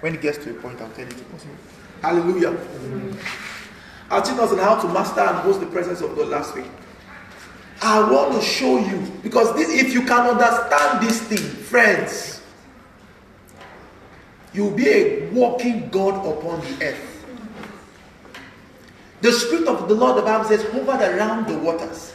When 0.00 0.14
it 0.14 0.20
gets 0.20 0.38
to 0.38 0.50
a 0.50 0.54
point, 0.54 0.80
I'll 0.80 0.90
tell 0.90 1.04
you 1.04 1.12
to 1.12 1.24
pause. 1.24 1.46
Hallelujah. 2.02 2.56
I 4.10 4.20
teaching 4.20 4.38
us 4.38 4.52
on 4.52 4.58
how 4.58 4.80
to 4.80 4.88
master 4.88 5.20
and 5.20 5.38
host 5.38 5.60
the 5.60 5.66
presence 5.66 6.00
of 6.00 6.14
God 6.14 6.28
last 6.28 6.54
week. 6.54 6.66
I 7.82 8.10
want 8.10 8.34
to 8.34 8.40
show 8.40 8.78
you 8.78 9.00
because 9.22 9.54
this, 9.54 9.68
if 9.70 9.92
you 9.92 10.02
can 10.02 10.26
understand 10.26 11.06
this 11.06 11.20
thing, 11.22 11.38
friends, 11.38 12.40
you'll 14.52 14.70
be 14.70 14.88
a 14.88 15.28
walking 15.30 15.88
God 15.90 16.14
upon 16.26 16.60
the 16.60 16.86
earth. 16.86 17.24
The 19.20 19.32
Spirit 19.32 19.66
of 19.66 19.88
the 19.88 19.94
Lord, 19.94 20.18
the 20.18 20.22
Bible 20.22 20.44
says, 20.44 20.62
hovered 20.70 21.00
around 21.00 21.48
the 21.48 21.58
waters. 21.58 22.12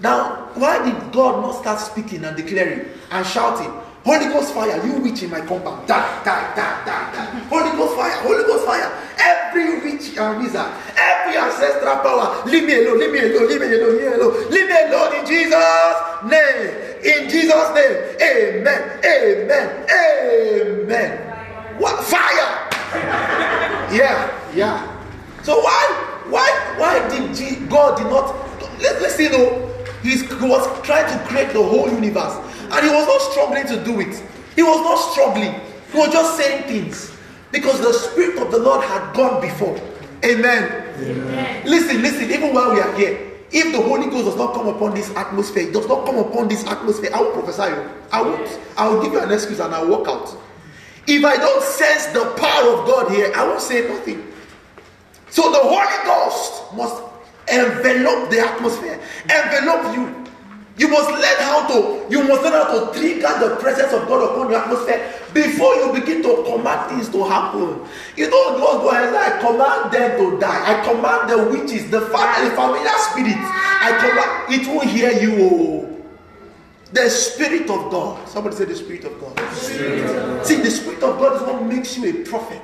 Now, 0.00 0.50
why 0.54 0.84
did 0.84 1.12
God 1.12 1.42
not 1.42 1.60
start 1.60 1.80
speaking 1.80 2.24
and 2.24 2.36
declaring 2.36 2.88
and 3.10 3.26
shouting, 3.26 3.72
Holy 4.04 4.26
Ghost 4.32 4.54
fire, 4.54 4.84
you 4.86 4.98
witch 5.00 5.22
in 5.22 5.30
my 5.30 5.40
compound, 5.40 5.86
die, 5.86 6.24
die, 6.24 6.54
die, 6.56 6.84
die, 6.84 7.12
die. 7.12 7.26
Holy 7.52 7.70
Ghost 7.76 7.96
fire, 7.96 8.16
Holy 8.22 8.44
Ghost 8.44 8.64
fire. 8.64 8.90
Every 9.18 9.80
witch 9.84 10.16
and 10.16 10.42
wizard, 10.42 10.72
every 10.96 11.36
ancestral 11.36 11.96
power, 12.00 12.42
leave 12.46 12.64
me 12.64 12.84
alone, 12.84 12.98
leave 12.98 13.12
me 13.12 13.18
alone, 13.20 13.48
leave 13.48 13.60
me 13.60 13.66
alone, 13.66 13.96
leave 13.96 14.00
me 14.00 14.06
alone, 14.06 14.50
leave 14.50 14.68
me 14.68 14.76
alone 14.88 15.20
in 15.20 15.26
Jesus' 15.26 16.10
name. 16.24 16.90
In 17.02 17.28
Jesus' 17.30 17.74
name. 17.74 17.96
Amen. 18.20 19.00
Amen. 19.04 19.86
Amen. 19.90 21.30
What 21.78 22.04
fire? 22.04 22.68
Yeah, 23.92 24.30
yeah. 24.54 24.86
So 25.42 25.60
why, 25.60 26.22
why, 26.28 26.74
why 26.76 27.08
did 27.08 27.68
God 27.70 27.96
did 27.96 28.06
not? 28.06 28.36
Let, 28.80 29.10
see 29.12 29.28
though. 29.28 29.66
He 30.02 30.16
was 30.40 30.80
trying 30.82 31.06
to 31.12 31.24
create 31.26 31.52
the 31.52 31.62
whole 31.62 31.90
universe, 31.90 32.34
and 32.70 32.86
he 32.86 32.92
was 32.92 33.06
not 33.06 33.20
struggling 33.32 33.66
to 33.66 33.84
do 33.84 34.00
it. 34.00 34.22
He 34.54 34.62
was 34.62 34.80
not 34.80 34.96
struggling. 34.96 35.54
He 35.92 35.98
was 35.98 36.12
just 36.12 36.36
saying 36.36 36.64
things 36.64 37.16
because 37.50 37.80
the 37.80 37.92
spirit 37.92 38.38
of 38.38 38.50
the 38.50 38.58
Lord 38.58 38.84
had 38.84 39.14
gone 39.14 39.40
before. 39.40 39.76
Amen. 40.24 40.94
Amen. 40.98 41.66
Listen, 41.66 42.02
listen. 42.02 42.30
Even 42.30 42.54
while 42.54 42.72
we 42.74 42.80
are 42.80 42.94
here, 42.96 43.30
if 43.50 43.72
the 43.72 43.80
Holy 43.80 44.08
Ghost 44.08 44.26
does 44.26 44.36
not 44.36 44.54
come 44.54 44.68
upon 44.68 44.94
this 44.94 45.10
atmosphere, 45.16 45.68
it 45.68 45.72
does 45.72 45.88
not 45.88 46.06
come 46.06 46.18
upon 46.18 46.48
this 46.48 46.64
atmosphere, 46.66 47.10
I 47.12 47.20
will 47.20 47.32
prophesy 47.32 47.74
you. 47.74 47.90
I 48.12 48.22
won't. 48.22 48.60
I 48.76 48.88
will 48.88 49.02
give 49.02 49.12
you 49.12 49.20
an 49.20 49.32
excuse 49.32 49.58
and 49.58 49.74
I'll 49.74 49.88
walk 49.88 50.06
out. 50.06 50.36
If 51.06 51.24
I 51.24 51.36
don't 51.36 51.62
sense 51.62 52.06
the 52.06 52.24
power 52.36 52.78
of 52.78 52.86
God 52.86 53.10
here, 53.10 53.32
I 53.34 53.46
won't 53.46 53.60
say 53.60 53.88
nothing. 53.88 54.26
So 55.30 55.50
the 55.50 55.58
Holy 55.58 56.04
Ghost 56.04 56.74
must 56.74 57.02
envelop 57.50 58.30
the 58.30 58.40
atmosphere, 58.40 59.00
envelop 59.24 59.96
you. 59.96 60.19
You 60.80 60.88
must 60.88 61.10
learn 61.10 61.40
how 61.40 61.68
to, 61.68 62.06
you 62.08 62.24
must 62.24 62.42
learn 62.42 62.54
how 62.54 62.72
to 62.72 62.98
trigger 62.98 63.28
the 63.38 63.56
presence 63.60 63.92
of 63.92 64.08
God 64.08 64.30
upon 64.30 64.50
your 64.50 64.60
atmosphere 64.60 65.12
before 65.34 65.74
you 65.74 65.92
begin 65.92 66.22
to 66.22 66.42
command 66.42 66.90
things 66.90 67.10
to 67.10 67.22
happen. 67.22 67.86
You 68.16 68.30
don't 68.30 68.56
just 68.56 68.80
go 68.80 68.88
ahead 68.88 69.14
I 69.14 69.38
command 69.42 69.92
them 69.92 70.18
to 70.18 70.40
die. 70.40 70.80
I 70.80 70.82
command 70.82 71.28
the 71.28 71.50
witches, 71.52 71.90
the, 71.90 72.00
the 72.00 72.50
familiar 72.56 72.96
spirits. 72.96 73.44
I 73.44 73.92
command 74.00 74.54
it 74.54 74.66
won't 74.68 74.88
hear 74.88 75.12
you. 75.20 75.50
Oh. 75.52 75.96
The 76.94 77.10
Spirit 77.10 77.68
of 77.68 77.90
God. 77.90 78.26
Somebody 78.26 78.56
say 78.56 78.64
the 78.64 78.74
Spirit 78.74 79.04
of 79.04 79.20
God. 79.20 79.38
Spirit. 79.52 80.46
See, 80.46 80.62
the 80.62 80.70
Spirit 80.70 81.02
of 81.02 81.18
God 81.18 81.36
is 81.36 81.42
what 81.42 81.62
makes 81.62 81.98
you 81.98 82.08
a 82.08 82.24
prophet. 82.24 82.62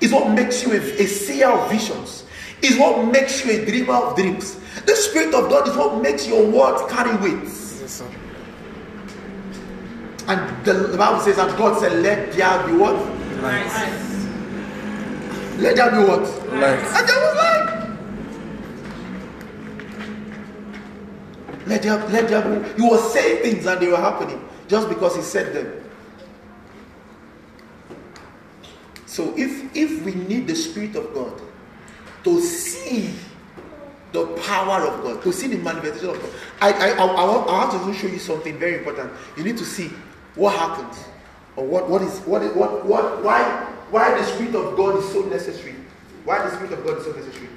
Is 0.00 0.10
what 0.10 0.30
makes 0.30 0.62
you 0.62 0.72
a, 0.72 0.78
a 0.78 1.06
seer 1.06 1.50
of 1.50 1.70
visions 1.70 2.24
is 2.62 2.78
what 2.78 3.06
makes 3.10 3.44
you 3.44 3.60
a 3.60 3.64
dreamer 3.64 3.94
of 3.94 4.16
dreams. 4.16 4.58
The 4.86 4.94
Spirit 4.96 5.34
of 5.34 5.50
God 5.50 5.68
is 5.68 5.76
what 5.76 6.00
makes 6.00 6.26
your 6.26 6.48
words 6.48 6.90
carry 6.90 7.14
weight. 7.16 7.44
Yes, 7.44 8.02
and 10.28 10.64
the, 10.64 10.72
the, 10.72 10.96
Bible 10.96 11.20
says, 11.20 11.36
and 11.38 11.56
God 11.58 11.80
said, 11.80 12.00
Let 12.00 12.32
there 12.32 12.66
be 12.66 12.72
what? 12.74 12.94
Light. 13.42 13.66
Let 15.58 15.76
there 15.76 15.90
be 15.90 15.98
what? 15.98 16.22
Light. 16.52 16.78
And 16.78 17.08
there 17.08 17.20
was 17.20 17.36
light. 17.36 17.62
Let 21.66 21.82
there, 21.82 21.96
let 22.08 22.28
there 22.28 22.42
be. 22.42 22.82
He 22.82 22.88
was 22.88 23.12
saying 23.12 23.42
things 23.42 23.66
and 23.66 23.80
they 23.80 23.88
were 23.88 23.96
happening 23.96 24.48
just 24.68 24.88
because 24.88 25.16
he 25.16 25.22
said 25.22 25.54
them. 25.54 25.84
So 29.06 29.34
if 29.36 29.76
if 29.76 30.04
we 30.04 30.14
need 30.14 30.46
the 30.46 30.54
Spirit 30.54 30.96
of 30.96 31.12
God, 31.12 31.40
to 32.24 32.40
see 32.40 33.14
the 34.12 34.26
power 34.42 34.86
of 34.86 35.02
God, 35.02 35.22
to 35.22 35.32
see 35.32 35.48
the 35.48 35.58
manifestation 35.58 36.10
of 36.10 36.20
God. 36.20 36.30
I, 36.60 36.72
I, 36.72 36.88
I, 36.90 37.06
I, 37.06 37.24
want, 37.24 37.48
I 37.48 37.76
want 37.76 37.94
to 37.94 38.00
show 38.00 38.06
you 38.06 38.18
something 38.18 38.58
very 38.58 38.78
important. 38.78 39.10
You 39.36 39.44
need 39.44 39.56
to 39.58 39.64
see 39.64 39.90
what 40.34 40.54
happened, 40.56 40.96
or 41.56 41.66
what, 41.66 41.88
what 41.88 42.02
is 42.02 42.18
what 42.20 42.42
is 42.42 42.52
what 42.54 42.84
what 42.86 43.22
why 43.22 43.42
why 43.90 44.18
the 44.18 44.24
Spirit 44.24 44.54
of 44.54 44.76
God 44.76 44.98
is 44.98 45.12
so 45.12 45.22
necessary. 45.22 45.74
Why 46.24 46.42
the 46.44 46.54
Spirit 46.54 46.72
of 46.72 46.84
God 46.84 46.98
is 46.98 47.04
so 47.04 47.12
necessary. 47.12 47.48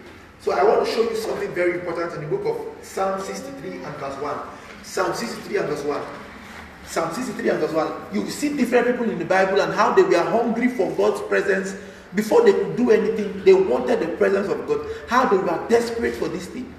So 0.42 0.52
I 0.52 0.64
want 0.64 0.86
to 0.86 0.92
show 0.92 1.02
you 1.02 1.16
something 1.16 1.54
very 1.54 1.80
important 1.80 2.14
in 2.14 2.22
the 2.22 2.38
book 2.38 2.46
of 2.46 2.86
Psalm 2.86 3.22
63 3.22 3.84
and 3.84 3.96
verse 3.98 4.22
1. 4.22 4.40
Psalm 4.84 5.14
63 5.14 5.58
and 5.58 5.70
verse 5.70 5.84
1. 5.84 6.02
Psalm 6.86 7.14
63 7.14 7.50
and 7.50 7.60
verse 7.60 7.72
1. 7.72 7.94
You 8.14 8.30
see 8.30 8.56
different 8.56 8.88
people 8.88 9.10
in 9.10 9.18
the 9.18 9.26
Bible 9.26 9.62
and 9.62 9.74
how 9.74 9.94
they 9.94 10.04
were 10.04 10.22
hungry 10.22 10.68
for 10.68 10.92
God's 10.92 11.22
presence 11.22 11.76
before 12.16 12.44
they 12.44 12.54
could 12.54 12.76
do 12.76 12.92
anything, 12.92 13.44
they 13.44 13.54
wanted 13.54 14.00
the 14.00 14.08
presence 14.18 14.48
of 14.48 14.68
God. 14.68 14.86
How 15.08 15.28
they 15.28 15.38
were 15.38 15.66
desperate 15.70 16.16
for 16.16 16.28
this 16.28 16.48
thing. 16.48 16.74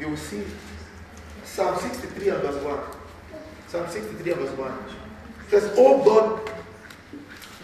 You 0.00 0.10
will 0.10 0.16
see 0.16 0.42
Psalm 1.44 1.78
63 1.78 2.28
and 2.28 2.42
verse 2.42 2.62
1. 2.62 2.78
Psalm 3.68 3.88
63 3.88 4.32
and 4.32 4.40
verse 4.40 4.58
1. 4.58 4.72
It 4.72 5.50
says, 5.50 5.74
Oh 5.76 6.04
God, 6.04 6.50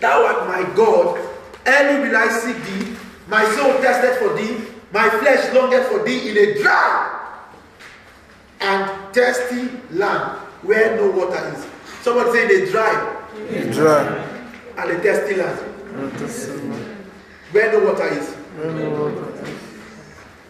thou 0.01 0.25
art 0.25 0.49
my 0.49 0.75
God, 0.75 1.19
early 1.67 2.09
will 2.09 2.17
I 2.17 2.29
seek 2.29 2.57
thee. 2.65 2.97
My 3.29 3.45
soul 3.55 3.73
thirsted 3.75 4.17
for 4.19 4.35
thee, 4.35 4.65
my 4.93 5.09
flesh 5.11 5.53
longed 5.55 5.87
for 5.87 6.05
thee 6.05 6.31
in 6.31 6.37
a 6.37 6.63
dry 6.63 7.15
and 8.61 9.15
thirsty 9.15 9.69
land 9.91 10.39
where 10.63 10.97
no 10.97 11.11
water 11.11 11.53
is. 11.55 11.67
Somebody 12.03 12.33
say 12.33 12.63
a 12.63 12.71
dry. 12.71 13.27
A 13.51 13.73
dry. 13.73 14.07
And 14.77 14.91
a 14.91 14.99
thirsty 15.01 15.37
land. 15.37 15.74
Where 17.53 17.71
the 17.71 17.87
water 17.87 18.09
is. 18.09 18.35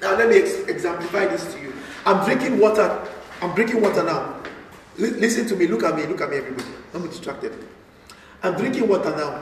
Now 0.00 0.16
let 0.16 0.28
me 0.28 0.36
ex- 0.38 0.68
exemplify 0.68 1.26
this 1.26 1.52
to 1.54 1.60
you. 1.60 1.72
I'm 2.06 2.24
drinking 2.24 2.58
water. 2.58 3.06
I'm 3.42 3.54
drinking 3.54 3.82
water 3.82 4.02
now. 4.02 4.40
L- 4.98 5.10
listen 5.18 5.46
to 5.48 5.56
me. 5.56 5.66
Look 5.66 5.82
at 5.82 5.96
me. 5.96 6.06
Look 6.06 6.20
at 6.22 6.30
me, 6.30 6.38
everybody. 6.38 6.68
Don't 6.92 7.02
be 7.02 7.08
distracted. 7.08 7.52
I'm 8.42 8.54
drinking 8.56 8.88
water 8.88 9.14
now. 9.16 9.40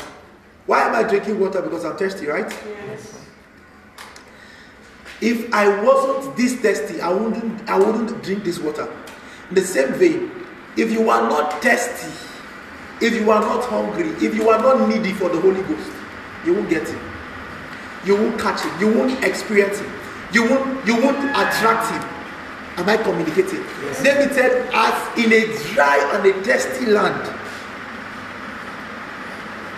Why 0.66 0.82
am 0.82 0.94
I 0.94 1.08
drinking 1.08 1.38
water? 1.38 1.62
Because 1.62 1.84
I'm 1.84 1.96
thirsty, 1.96 2.26
right? 2.26 2.50
Yes. 2.88 3.18
If 5.20 5.52
I 5.54 5.82
wasn't 5.82 6.36
this 6.36 6.56
thirsty, 6.56 7.00
I 7.00 7.10
wouldn't. 7.12 7.68
I 7.68 7.78
wouldn't 7.78 8.22
drink 8.24 8.42
this 8.44 8.58
water. 8.58 8.88
In 9.50 9.54
the 9.54 9.62
same 9.62 9.92
vein, 9.94 10.30
if 10.76 10.90
you 10.90 11.08
are 11.10 11.28
not 11.28 11.62
thirsty, 11.62 12.08
if 13.02 13.14
you 13.20 13.30
are 13.32 13.40
not 13.40 13.64
hungry, 13.64 14.10
if 14.24 14.34
you 14.34 14.48
are 14.48 14.58
not 14.62 14.88
needy 14.88 15.12
for 15.12 15.28
the 15.28 15.40
Holy 15.40 15.60
Ghost, 15.62 15.90
you 16.46 16.54
won't 16.54 16.70
get 16.70 16.82
it. 16.88 16.98
You 18.04 18.14
won't 18.16 18.40
catch 18.40 18.64
it. 18.64 18.80
You 18.80 18.96
won't 18.96 19.24
experience 19.24 19.80
it. 19.80 19.88
You 20.32 20.48
won't, 20.48 20.86
you 20.86 20.94
won't 21.02 21.18
attract 21.30 21.90
him. 21.90 22.02
Am 22.78 22.88
I 22.88 22.96
communicating? 22.96 23.60
Yes. 23.82 24.02
David 24.02 24.32
said, 24.34 24.70
as 24.72 25.18
in 25.18 25.32
a 25.32 25.74
dry 25.74 25.98
and 26.14 26.26
a 26.26 26.32
thirsty 26.42 26.86
land. 26.86 27.20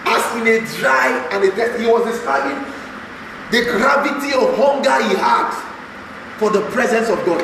As 0.07 0.37
in 0.37 0.47
a 0.47 0.61
dry 0.79 1.29
and 1.33 1.45
a 1.45 1.51
thirsty, 1.53 1.85
he 1.85 1.91
was 1.91 2.05
describing 2.05 2.63
the 3.51 3.63
gravity 3.73 4.33
of 4.33 4.57
hunger 4.57 5.03
he 5.09 5.17
had 5.17 5.51
for 6.39 6.51
the 6.51 6.61
presence 6.71 7.09
of 7.09 7.25
God. 7.25 7.43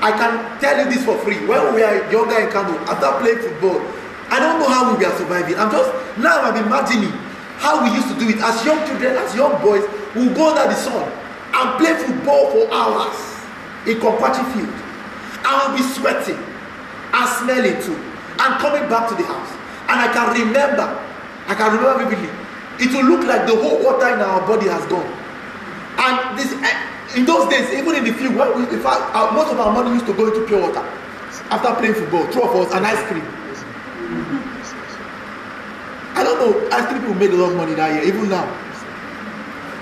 I 0.00 0.12
can 0.12 0.60
tell 0.60 0.78
you 0.78 0.90
this 0.94 1.04
for 1.04 1.18
free. 1.18 1.44
When 1.46 1.74
we 1.74 1.82
are 1.82 2.10
younger 2.10 2.38
in 2.38 2.50
Kano, 2.50 2.78
after 2.86 3.10
playing 3.18 3.42
football, 3.42 3.82
I 4.30 4.38
don't 4.38 4.60
know 4.60 4.68
how 4.68 4.94
we 4.96 5.04
are 5.04 5.16
surviving. 5.18 5.58
I'm 5.58 5.70
just 5.70 5.90
now 6.18 6.42
I'm 6.42 6.54
imagining 6.62 7.10
how 7.58 7.82
we 7.82 7.90
used 7.96 8.06
to 8.08 8.16
do 8.18 8.28
it 8.30 8.38
as 8.38 8.64
young 8.64 8.78
children, 8.86 9.16
as 9.16 9.34
young 9.34 9.58
boys. 9.60 9.82
We'll 10.14 10.34
go 10.34 10.54
under 10.54 10.70
the 10.70 10.78
sun 10.78 11.02
and 11.02 11.66
play 11.82 11.94
football 11.98 12.50
for 12.54 12.70
hours 12.72 13.18
in 13.90 13.98
Kompachi 13.98 14.44
field. 14.54 14.70
I 15.42 15.66
will 15.66 15.76
be 15.76 15.82
sweating 15.82 16.38
and 16.38 17.26
smelling 17.42 17.82
too, 17.82 17.96
and 18.38 18.50
coming 18.62 18.86
back 18.88 19.08
to 19.10 19.14
the 19.16 19.24
house. 19.26 19.50
And 19.90 19.98
I 19.98 20.12
can 20.12 20.30
remember, 20.46 20.86
I 21.48 21.54
can 21.56 21.74
remember 21.74 22.04
vividly. 22.04 22.30
It 22.78 22.94
will 22.94 23.16
look 23.18 23.26
like 23.26 23.46
the 23.48 23.56
whole 23.56 23.82
water 23.82 24.14
in 24.14 24.20
our 24.20 24.46
body 24.46 24.68
has 24.68 24.84
gone. 24.86 25.08
And 25.98 26.38
this 26.38 26.52
eh, 26.52 27.18
in 27.18 27.24
those 27.24 27.48
days, 27.48 27.70
even 27.74 27.96
in 27.96 28.04
the 28.04 28.12
field, 28.12 28.36
when 28.36 28.54
we, 28.56 28.62
in 28.70 28.80
fact, 28.82 29.02
our, 29.14 29.32
most 29.32 29.50
of 29.52 29.58
our 29.58 29.72
money 29.72 29.90
used 29.92 30.06
to 30.06 30.12
go 30.14 30.26
into 30.32 30.46
pure 30.46 30.60
water 30.60 30.80
after 31.50 31.74
playing 31.74 31.94
football, 31.94 32.26
two 32.32 32.42
of 32.42 32.54
us, 32.54 32.72
and 32.74 32.86
ice 32.86 33.02
cream. 33.08 33.24
I 36.14 36.22
don't 36.22 36.38
know, 36.38 36.68
ice 36.76 36.86
cream 36.86 37.00
people 37.00 37.14
made 37.14 37.30
a 37.30 37.36
lot 37.36 37.50
of 37.50 37.56
money 37.56 37.74
that 37.74 37.94
year, 37.94 38.04
even 38.14 38.28
now. 38.28 38.46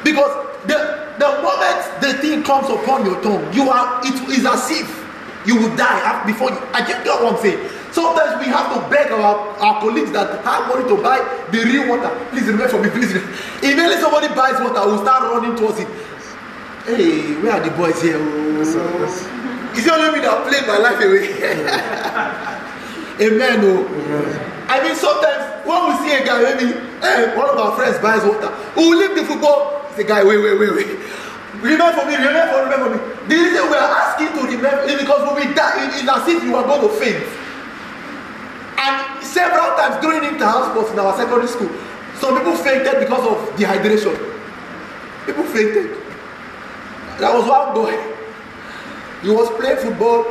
Because 0.05 0.33
the, 0.67 0.79
the 1.19 1.29
moment 1.43 2.01
the 2.01 2.15
thing 2.23 2.43
comes 2.43 2.69
upon 2.71 3.05
your 3.05 3.21
tongue, 3.23 3.53
you 3.53 3.69
are 3.69 4.01
it 4.05 4.15
is 4.31 4.47
as 4.47 4.71
if 4.71 4.89
you 5.47 5.57
will 5.57 5.75
die 5.77 6.25
before 6.27 6.51
you. 6.51 6.59
I 6.73 6.81
just 6.87 7.05
got 7.05 7.23
one 7.23 7.37
thing. 7.37 7.59
Sometimes 7.97 8.45
we 8.45 8.53
have 8.53 8.69
to 8.77 8.91
beg 8.93 9.11
our, 9.11 9.57
our 9.57 9.81
colleagues 9.81 10.13
that 10.13 10.45
have 10.45 10.69
money 10.69 10.85
to 10.85 11.01
buy 11.01 11.17
the 11.49 11.65
real 11.65 11.89
water. 11.89 12.13
Please 12.29 12.45
remember 12.45 12.69
for 12.69 12.77
me, 12.85 12.91
please. 12.93 13.17
Immediately 13.65 13.97
somebody 14.05 14.29
buys 14.37 14.61
water, 14.61 14.85
we'll 14.85 15.01
start 15.01 15.25
running 15.33 15.57
towards 15.57 15.81
it. 15.81 15.89
Hey, 16.85 17.41
where 17.41 17.57
are 17.57 17.65
the 17.65 17.73
boys 17.73 17.97
here? 18.05 18.21
Oh. 18.21 18.61
Yes, 18.61 18.77
sir, 18.77 18.85
yes. 19.01 19.25
It's 19.81 19.89
only 19.89 20.13
me 20.13 20.21
that 20.29 20.45
played 20.45 20.69
my 20.69 20.77
life 20.77 21.01
away. 21.01 21.25
Amen. 23.33 23.65
Oh. 23.65 23.89
I 24.69 24.77
mean, 24.85 24.93
sometimes 24.93 25.65
when 25.65 25.81
we 25.89 25.93
see 26.05 26.13
a 26.13 26.21
guy, 26.21 26.45
maybe 26.53 26.77
eh, 27.01 27.33
one 27.33 27.49
of 27.49 27.57
our 27.57 27.81
friends 27.81 27.97
buys 28.05 28.21
water, 28.29 28.53
we 28.77 28.93
will 28.93 29.01
leave 29.01 29.17
the 29.17 29.25
football. 29.25 29.89
The 29.97 30.05
guy, 30.05 30.21
wait, 30.21 30.37
wait, 30.37 30.61
wait, 30.61 30.85
wait. 30.85 31.01
Remember 31.65 31.97
for 31.97 32.05
me, 32.05 32.13
remember 32.13 32.45
for 32.53 32.61
remember 32.69 32.89
me. 32.93 33.01
The 33.25 33.37
reason 33.41 33.73
we 33.73 33.77
are 33.81 33.89
asking 34.05 34.37
to 34.37 34.45
remember 34.53 34.85
is 34.85 35.01
because 35.01 35.33
when 35.33 35.49
we 35.49 35.49
die, 35.57 35.89
it 35.89 36.05
is 36.05 36.05
as 36.05 36.29
if 36.29 36.45
you 36.45 36.53
are 36.61 36.69
going 36.69 36.85
to 36.85 36.93
faint. 37.01 37.25
And 38.79 39.25
several 39.25 39.77
times 39.77 40.01
during 40.03 40.25
inter-house 40.25 40.71
sports 40.73 40.91
in 40.93 40.99
our 40.99 41.17
secondary 41.17 41.49
school, 41.49 41.71
some 42.19 42.37
people 42.37 42.57
fainted 42.57 43.01
because 43.01 43.25
of 43.27 43.57
dehydration. 43.57 44.15
People 45.27 45.45
fainted. 45.45 45.97
There 47.19 47.33
was 47.33 47.49
one 47.49 47.75
boy. 47.75 47.97
He 49.23 49.31
was 49.31 49.49
playing 49.59 49.79
football. 49.79 50.25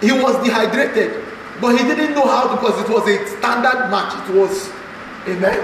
He 0.00 0.12
was 0.12 0.36
dehydrated, 0.44 1.24
but 1.60 1.78
he 1.78 1.82
didn't 1.88 2.14
know 2.14 2.26
how 2.26 2.54
because 2.54 2.78
it 2.82 2.88
was 2.92 3.08
a 3.08 3.26
standard 3.38 3.88
match. 3.90 4.12
It 4.28 4.34
was, 4.34 4.70
amen. 5.26 5.58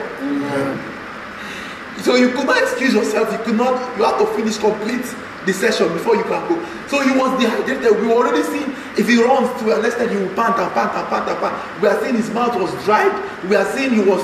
So 2.00 2.16
you 2.16 2.30
could 2.30 2.46
not 2.46 2.62
excuse 2.62 2.94
yourself. 2.94 3.30
You 3.30 3.38
could 3.44 3.56
not. 3.56 3.74
You 3.98 4.04
have 4.04 4.18
to 4.18 4.26
finish 4.34 4.56
complete 4.56 5.04
the 5.46 5.52
session 5.52 5.88
before 5.92 6.16
you 6.16 6.22
can 6.24 6.42
go. 6.48 6.56
So 6.86 7.00
he 7.00 7.10
was 7.18 7.38
dehydrated. 7.40 8.00
We 8.00 8.12
already 8.12 8.42
seeing 8.42 8.70
if 8.96 9.08
he 9.08 9.22
runs 9.22 9.48
to 9.62 9.78
an 9.78 9.84
extent, 9.84 10.10
he 10.10 10.16
will 10.16 10.34
pant 10.34 10.58
and 10.58 10.70
pant 10.72 10.92
and 10.94 11.06
pant 11.08 11.28
and 11.28 11.38
pant. 11.38 11.82
We 11.82 11.88
are 11.88 11.98
seeing 12.02 12.16
his 12.16 12.30
mouth 12.30 12.54
was 12.60 12.72
dried. 12.84 13.12
We 13.48 13.56
are 13.56 13.66
seeing 13.72 13.92
he 13.94 14.00
was 14.00 14.22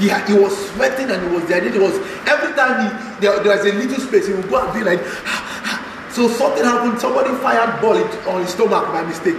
he 0.00 0.32
was 0.32 0.56
sweating 0.72 1.10
and 1.10 1.20
he 1.22 1.28
was 1.34 1.44
dehydrated. 1.44 1.74
He 1.74 1.84
was 1.84 1.96
every 2.26 2.54
time 2.54 2.80
he, 2.80 3.20
there, 3.20 3.42
there 3.42 3.56
was 3.56 3.66
a 3.66 3.72
little 3.76 4.00
space, 4.00 4.26
he 4.28 4.34
would 4.34 4.48
go 4.48 4.64
and 4.64 4.72
be 4.74 4.84
like. 4.84 5.00
So 6.10 6.26
something 6.26 6.64
happened. 6.64 6.98
Somebody 6.98 7.30
fired 7.38 7.80
ball 7.80 7.94
on 8.34 8.42
his 8.42 8.50
stomach 8.50 8.90
by 8.90 9.02
mistake. 9.06 9.38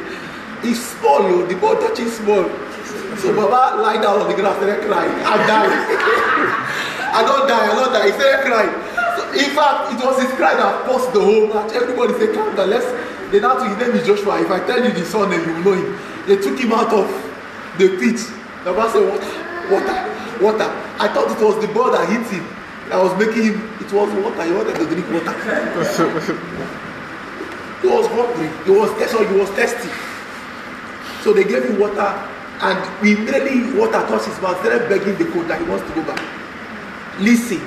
It's 0.63 0.79
small, 0.79 1.19
oh, 1.19 1.45
the 1.45 1.55
ball 1.59 1.75
touching 1.75 2.07
small. 2.07 2.47
So 3.19 3.35
Baba 3.35 3.81
lie 3.81 4.01
down 4.01 4.21
on 4.21 4.29
the 4.29 4.35
ground, 4.35 4.55
started 4.55 4.87
crying. 4.87 5.11
I 5.11 5.35
died. 5.45 5.67
I 7.17 7.21
don't 7.27 7.45
die, 7.45 7.65
I 7.67 7.75
don't 7.75 7.91
die. 7.91 8.05
He 8.07 8.11
started 8.15 8.45
crying. 8.47 8.73
So, 9.31 9.39
in 9.39 9.55
fact, 9.55 9.93
it 9.95 10.03
was 10.03 10.21
his 10.21 10.31
cry 10.35 10.55
that 10.55 10.85
paused 10.85 11.13
the 11.13 11.21
whole 11.21 11.47
match. 11.47 11.71
Everybody 11.71 12.13
said, 12.19 12.35
calm 12.35 12.55
down. 12.55 12.69
Let's. 12.69 12.85
They 13.31 13.39
now 13.39 13.55
took 13.55 13.69
his 13.71 13.77
name 13.79 13.95
is 13.95 14.05
Joshua. 14.05 14.41
If 14.41 14.51
I 14.51 14.59
tell 14.67 14.83
you 14.83 14.91
the 14.91 15.05
son 15.05 15.29
name, 15.29 15.39
you 15.39 15.63
know 15.63 15.71
him. 15.71 15.95
They 16.27 16.35
took 16.35 16.59
him 16.59 16.73
out 16.73 16.91
of 16.91 17.07
the 17.77 17.95
pitch. 17.95 18.27
Baba 18.67 18.91
said, 18.91 19.07
water, 19.07 19.31
water, 19.71 19.95
water. 20.43 20.67
I 20.99 21.07
thought 21.07 21.31
it 21.31 21.39
was 21.39 21.55
the 21.65 21.71
ball 21.71 21.91
that 21.91 22.09
hit 22.09 22.27
him. 22.27 22.43
That 22.89 22.99
was 22.99 23.15
making 23.15 23.55
him. 23.55 23.71
It 23.79 23.87
was 23.87 24.11
water. 24.19 24.43
He 24.43 24.51
wanted 24.51 24.75
to 24.75 24.85
drink 24.85 25.07
water. 25.07 25.31
He 27.79 27.87
was 27.87 28.05
hungry. 28.11 28.51
He 28.65 28.71
was 28.71 28.91
thirsty. 28.99 29.25
He 29.31 29.39
was 29.39 29.49
thirsty. 29.55 29.89
So 31.23 31.31
they 31.31 31.45
gave 31.45 31.63
him 31.63 31.79
water, 31.79 32.11
and 32.67 32.77
immediately 32.99 33.79
water 33.79 34.03
touched 34.11 34.25
his 34.27 34.41
mouth. 34.41 34.59
Started 34.59 34.89
begging 34.89 35.15
the 35.15 35.31
coach 35.31 35.47
that 35.47 35.61
he 35.61 35.67
wants 35.69 35.87
to 35.87 35.95
go 35.95 36.03
back. 36.03 36.19
Listen, 37.19 37.61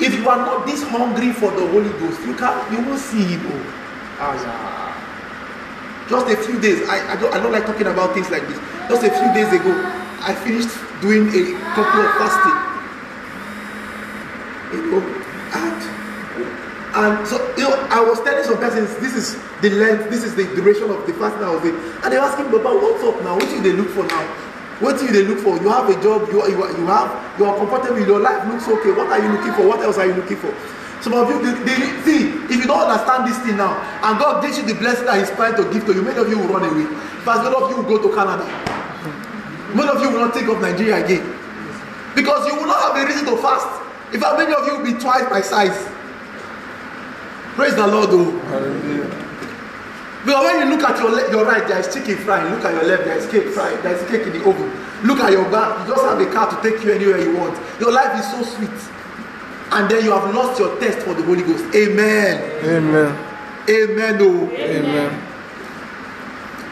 if 0.00 0.14
you 0.14 0.28
are 0.28 0.36
not 0.36 0.66
this 0.66 0.82
hungry 0.82 1.32
for 1.32 1.50
the 1.52 1.66
Holy 1.68 1.90
Ghost, 2.00 2.20
you 2.26 2.34
can 2.34 2.54
you 2.72 2.80
won't 2.82 2.98
see 3.00 3.22
him. 3.24 3.42
Oh. 3.46 4.18
Ah, 4.18 4.34
yeah. 4.34 6.08
Just 6.08 6.28
a 6.28 6.36
few 6.36 6.60
days, 6.60 6.88
I, 6.88 7.12
I 7.12 7.16
don't 7.16 7.32
I 7.34 7.38
don't 7.38 7.52
like 7.52 7.66
talking 7.66 7.86
about 7.86 8.14
things 8.14 8.30
like 8.30 8.46
this. 8.48 8.58
Just 8.88 9.02
a 9.04 9.10
few 9.10 9.30
days 9.32 9.48
ago, 9.52 9.72
I 10.20 10.34
finished 10.34 10.70
doing 11.00 11.28
a 11.30 11.42
couple 11.72 12.00
of 12.02 12.10
fasting. 12.20 12.58
You 14.74 14.80
know, 14.90 15.02
and 15.54 15.80
and 16.94 17.26
so 17.26 17.38
you 17.56 17.64
know, 17.64 17.74
I 17.90 18.02
was 18.02 18.20
telling 18.20 18.44
some 18.44 18.58
persons 18.58 18.94
this 18.98 19.14
is 19.14 19.38
the 19.62 19.70
length, 19.70 20.10
this 20.10 20.24
is 20.24 20.34
the 20.34 20.44
duration 20.54 20.90
of 20.90 21.06
the 21.06 21.14
fasting 21.14 21.42
I 21.42 21.50
was 21.54 21.62
doing, 21.62 21.78
and 22.02 22.12
they 22.12 22.18
were 22.18 22.24
asking, 22.26 22.50
Baba, 22.50 22.74
what's 22.76 23.02
up 23.02 23.22
now? 23.22 23.34
What 23.36 23.48
do 23.48 23.62
they 23.62 23.72
look 23.72 23.88
for 23.90 24.04
now? 24.04 24.43
What 24.80 24.98
do 24.98 25.06
they 25.06 25.22
look 25.22 25.38
for? 25.38 25.56
You 25.62 25.68
have 25.70 25.88
a 25.88 25.94
job, 26.02 26.28
you 26.32 26.42
you, 26.48 26.58
you 26.58 26.86
have, 26.86 27.38
you 27.38 27.44
are 27.44 27.56
comfortable, 27.56 28.00
your 28.04 28.20
life 28.20 28.46
looks 28.48 28.66
okay. 28.66 28.90
What 28.90 29.06
are 29.08 29.20
you 29.22 29.28
looking 29.30 29.52
for? 29.54 29.66
What 29.68 29.80
else 29.80 29.98
are 29.98 30.06
you 30.06 30.14
looking 30.14 30.36
for? 30.36 30.54
Some 31.00 31.12
of 31.14 31.28
you, 31.28 31.36
they, 31.44 31.52
they, 31.64 32.02
see, 32.02 32.28
if 32.48 32.56
you 32.58 32.66
don't 32.66 32.80
understand 32.88 33.28
this 33.28 33.38
thing 33.44 33.56
now, 33.58 33.76
and 34.02 34.18
God 34.18 34.42
gives 34.42 34.56
you 34.58 34.64
the 34.64 34.74
blessing 34.74 35.04
that 35.04 35.18
He's 35.18 35.30
trying 35.36 35.54
to 35.56 35.64
give 35.72 35.84
to 35.86 35.92
you, 35.92 36.02
many 36.02 36.18
of 36.18 36.28
you 36.28 36.38
will 36.38 36.48
run 36.48 36.64
away. 36.64 36.88
But 37.24 37.44
many 37.44 37.54
of 37.54 37.70
you 37.70 37.76
will 37.76 37.88
go 37.98 38.02
to 38.02 38.14
Canada. 38.14 38.44
Many 39.76 39.88
of 39.90 40.00
you 40.00 40.10
will 40.10 40.24
not 40.26 40.34
think 40.34 40.48
of 40.48 40.60
Nigeria 40.60 41.04
again. 41.04 41.22
Because 42.14 42.46
you 42.46 42.54
will 42.56 42.66
not 42.66 42.80
have 42.94 43.02
a 43.02 43.06
reason 43.06 43.26
to 43.26 43.36
fast. 43.36 43.68
In 44.14 44.20
fact, 44.20 44.38
many 44.38 44.54
of 44.54 44.66
you 44.66 44.78
will 44.78 44.84
be 44.84 44.94
twice 44.98 45.28
my 45.30 45.40
size. 45.40 45.76
Praise 47.54 47.74
the 47.76 47.86
Lord, 47.86 48.10
though. 48.10 48.30
Hallelujah. 48.48 49.23
Because 50.24 50.42
when 50.44 50.68
you 50.68 50.74
look 50.76 50.88
at 50.88 50.98
your 50.98 51.10
le- 51.10 51.30
your 51.30 51.44
right, 51.44 51.66
there 51.68 51.78
is 51.80 51.92
chicken 51.92 52.16
frying. 52.24 52.52
Look 52.54 52.64
at 52.64 52.72
your 52.72 52.84
left, 52.84 53.04
there 53.04 53.18
is 53.18 53.26
cake 53.30 53.48
frying. 53.52 53.80
There 53.82 53.94
is 53.94 54.08
cake 54.10 54.26
in 54.26 54.32
the 54.32 54.48
oven. 54.48 54.72
Look 55.04 55.20
at 55.20 55.32
your 55.32 55.44
back. 55.50 55.86
You 55.86 55.94
just 55.94 56.04
have 56.06 56.18
a 56.20 56.26
car 56.32 56.48
to 56.48 56.56
take 56.68 56.82
you 56.82 56.92
anywhere 56.92 57.20
you 57.20 57.36
want. 57.36 57.58
Your 57.78 57.92
life 57.92 58.18
is 58.18 58.30
so 58.32 58.42
sweet. 58.56 58.78
And 59.72 59.90
then 59.90 60.04
you 60.04 60.12
have 60.12 60.34
lost 60.34 60.58
your 60.58 60.78
taste 60.80 61.00
for 61.00 61.12
the 61.14 61.22
Holy 61.22 61.42
Ghost. 61.42 61.64
Amen. 61.74 62.40
Amen. 62.64 63.12
Amen. 63.68 64.16
Oh. 64.20 64.50
Amen. 64.50 65.20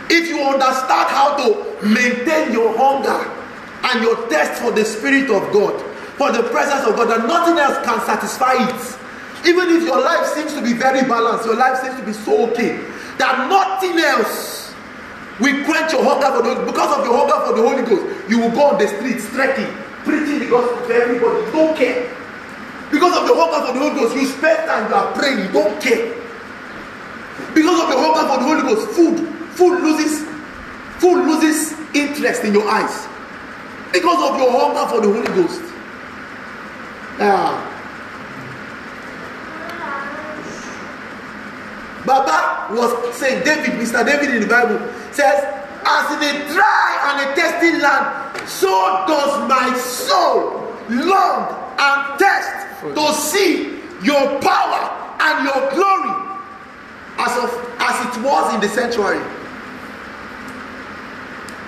If 0.09 0.29
you 0.29 0.41
understand 0.41 1.09
how 1.09 1.37
to 1.37 1.87
maintain 1.87 2.53
your 2.53 2.77
hunger 2.77 3.21
and 3.85 4.03
your 4.03 4.17
thirst 4.29 4.61
for 4.63 4.71
the 4.71 4.85
Spirit 4.85 5.31
of 5.31 5.53
God, 5.53 5.81
for 6.17 6.31
the 6.33 6.43
presence 6.51 6.87
of 6.87 6.97
God, 6.97 7.07
that 7.09 7.27
nothing 7.27 7.59
else 7.59 7.77
can 7.85 7.99
satisfy 8.07 8.55
it. 8.61 8.99
Even 9.49 9.71
if 9.77 9.83
your 9.85 10.01
life 10.01 10.27
seems 10.29 10.55
to 10.55 10.63
be 10.63 10.73
very 10.73 11.03
balanced, 11.09 11.47
your 11.47 11.57
life 11.57 11.81
seems 11.83 11.97
to 11.99 12.05
be 12.07 12.13
so 12.13 12.51
okay, 12.51 12.79
that 13.19 13.49
nothing 13.49 13.99
else 13.99 14.75
will 15.41 15.65
quench 15.65 15.93
your 15.93 16.05
hunger 16.05 16.31
for 16.31 16.43
the 16.43 16.67
because 16.67 16.99
of 16.99 17.05
your 17.05 17.17
hunger 17.17 17.39
for 17.47 17.53
the 17.57 17.63
Holy 17.63 17.83
Ghost. 17.83 18.29
You 18.29 18.39
will 18.41 18.51
go 18.51 18.73
on 18.73 18.79
the 18.79 18.89
streets 18.89 19.29
trekking, 19.31 19.69
preaching 20.05 20.39
the 20.39 20.49
gospel 20.49 20.87
to 20.87 20.95
everybody. 20.95 21.45
You 21.47 21.53
don't 21.53 21.77
care. 21.77 22.09
Because 22.91 23.17
of 23.17 23.27
the 23.27 23.35
hunger 23.35 23.67
for 23.67 23.73
the 23.73 23.81
Holy 23.81 23.95
Ghost, 24.01 24.17
you 24.17 24.27
spend 24.27 24.69
time, 24.69 24.89
you 24.89 24.95
are 24.95 25.13
praying, 25.15 25.39
you 25.47 25.53
don't 25.53 25.81
care. 25.81 26.13
Because 27.55 27.81
of 27.81 27.89
the 27.89 27.97
hunger 27.97 28.25
for 28.29 28.37
the 28.39 28.47
Holy 28.47 28.63
Ghost, 28.63 28.89
food, 28.93 29.29
food 29.57 29.83
loses, 29.83 30.29
food 31.01 31.25
loses 31.25 31.73
interest 31.95 32.45
in 32.45 32.53
your 32.53 32.69
eyes. 32.69 33.09
Because 33.93 34.21
of 34.31 34.39
your 34.39 34.51
hunger 34.53 34.89
for 34.89 35.01
the 35.01 35.13
Holy 35.13 35.43
Ghost. 35.43 35.63
Ah. 37.21 37.72
Baba 42.05 42.75
was 42.75 43.15
saying, 43.15 43.45
David, 43.45 43.79
Mr. 43.79 44.05
David 44.05 44.35
in 44.35 44.41
the 44.43 44.49
Bible 44.49 44.79
says, 45.13 45.45
as 45.85 46.13
in 46.15 46.23
a 46.23 46.53
dry 46.53 46.89
and 47.09 47.31
a 47.31 47.35
thirsty 47.35 47.79
land, 47.79 48.49
so 48.49 49.05
does 49.07 49.49
my 49.49 49.77
soul 49.79 50.63
long 50.89 51.59
and 51.79 52.19
thirst 52.19 52.95
to 52.95 53.13
see 53.15 53.81
your 54.03 54.41
power 54.41 54.83
and 55.21 55.45
your 55.47 55.71
glory 55.71 56.33
as 57.19 57.39
of 57.39 57.51
as 57.79 58.17
it 58.17 58.23
was 58.23 58.55
in 58.55 58.61
the 58.61 58.69
sanctuary. 58.69 59.23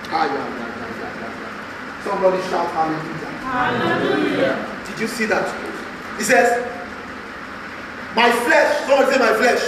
Ah, 0.07 0.25
yeah, 0.25 0.33
yeah, 0.33 1.19
yeah. 1.19 2.03
Somebody 2.03 2.41
shout 2.49 2.69
hallelujah. 2.71 4.55
Did 4.87 4.99
you 4.99 5.07
see 5.07 5.25
that? 5.25 5.47
He 6.17 6.23
says, 6.23 6.63
My 8.15 8.31
flesh, 8.31 8.87
somebody 8.87 9.11
say 9.11 9.19
my 9.19 9.33
flesh. 9.35 9.61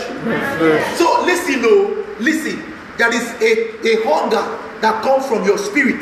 Flesh. 0.58 0.98
So 0.98 1.24
listen, 1.26 1.62
no, 1.62 2.06
listen. 2.20 2.64
There 2.98 3.14
is 3.14 3.28
a, 3.42 3.52
a 3.86 4.04
hunger 4.08 4.42
that 4.82 5.04
comes 5.04 5.28
from 5.28 5.44
your 5.44 5.58
spirit, 5.58 6.02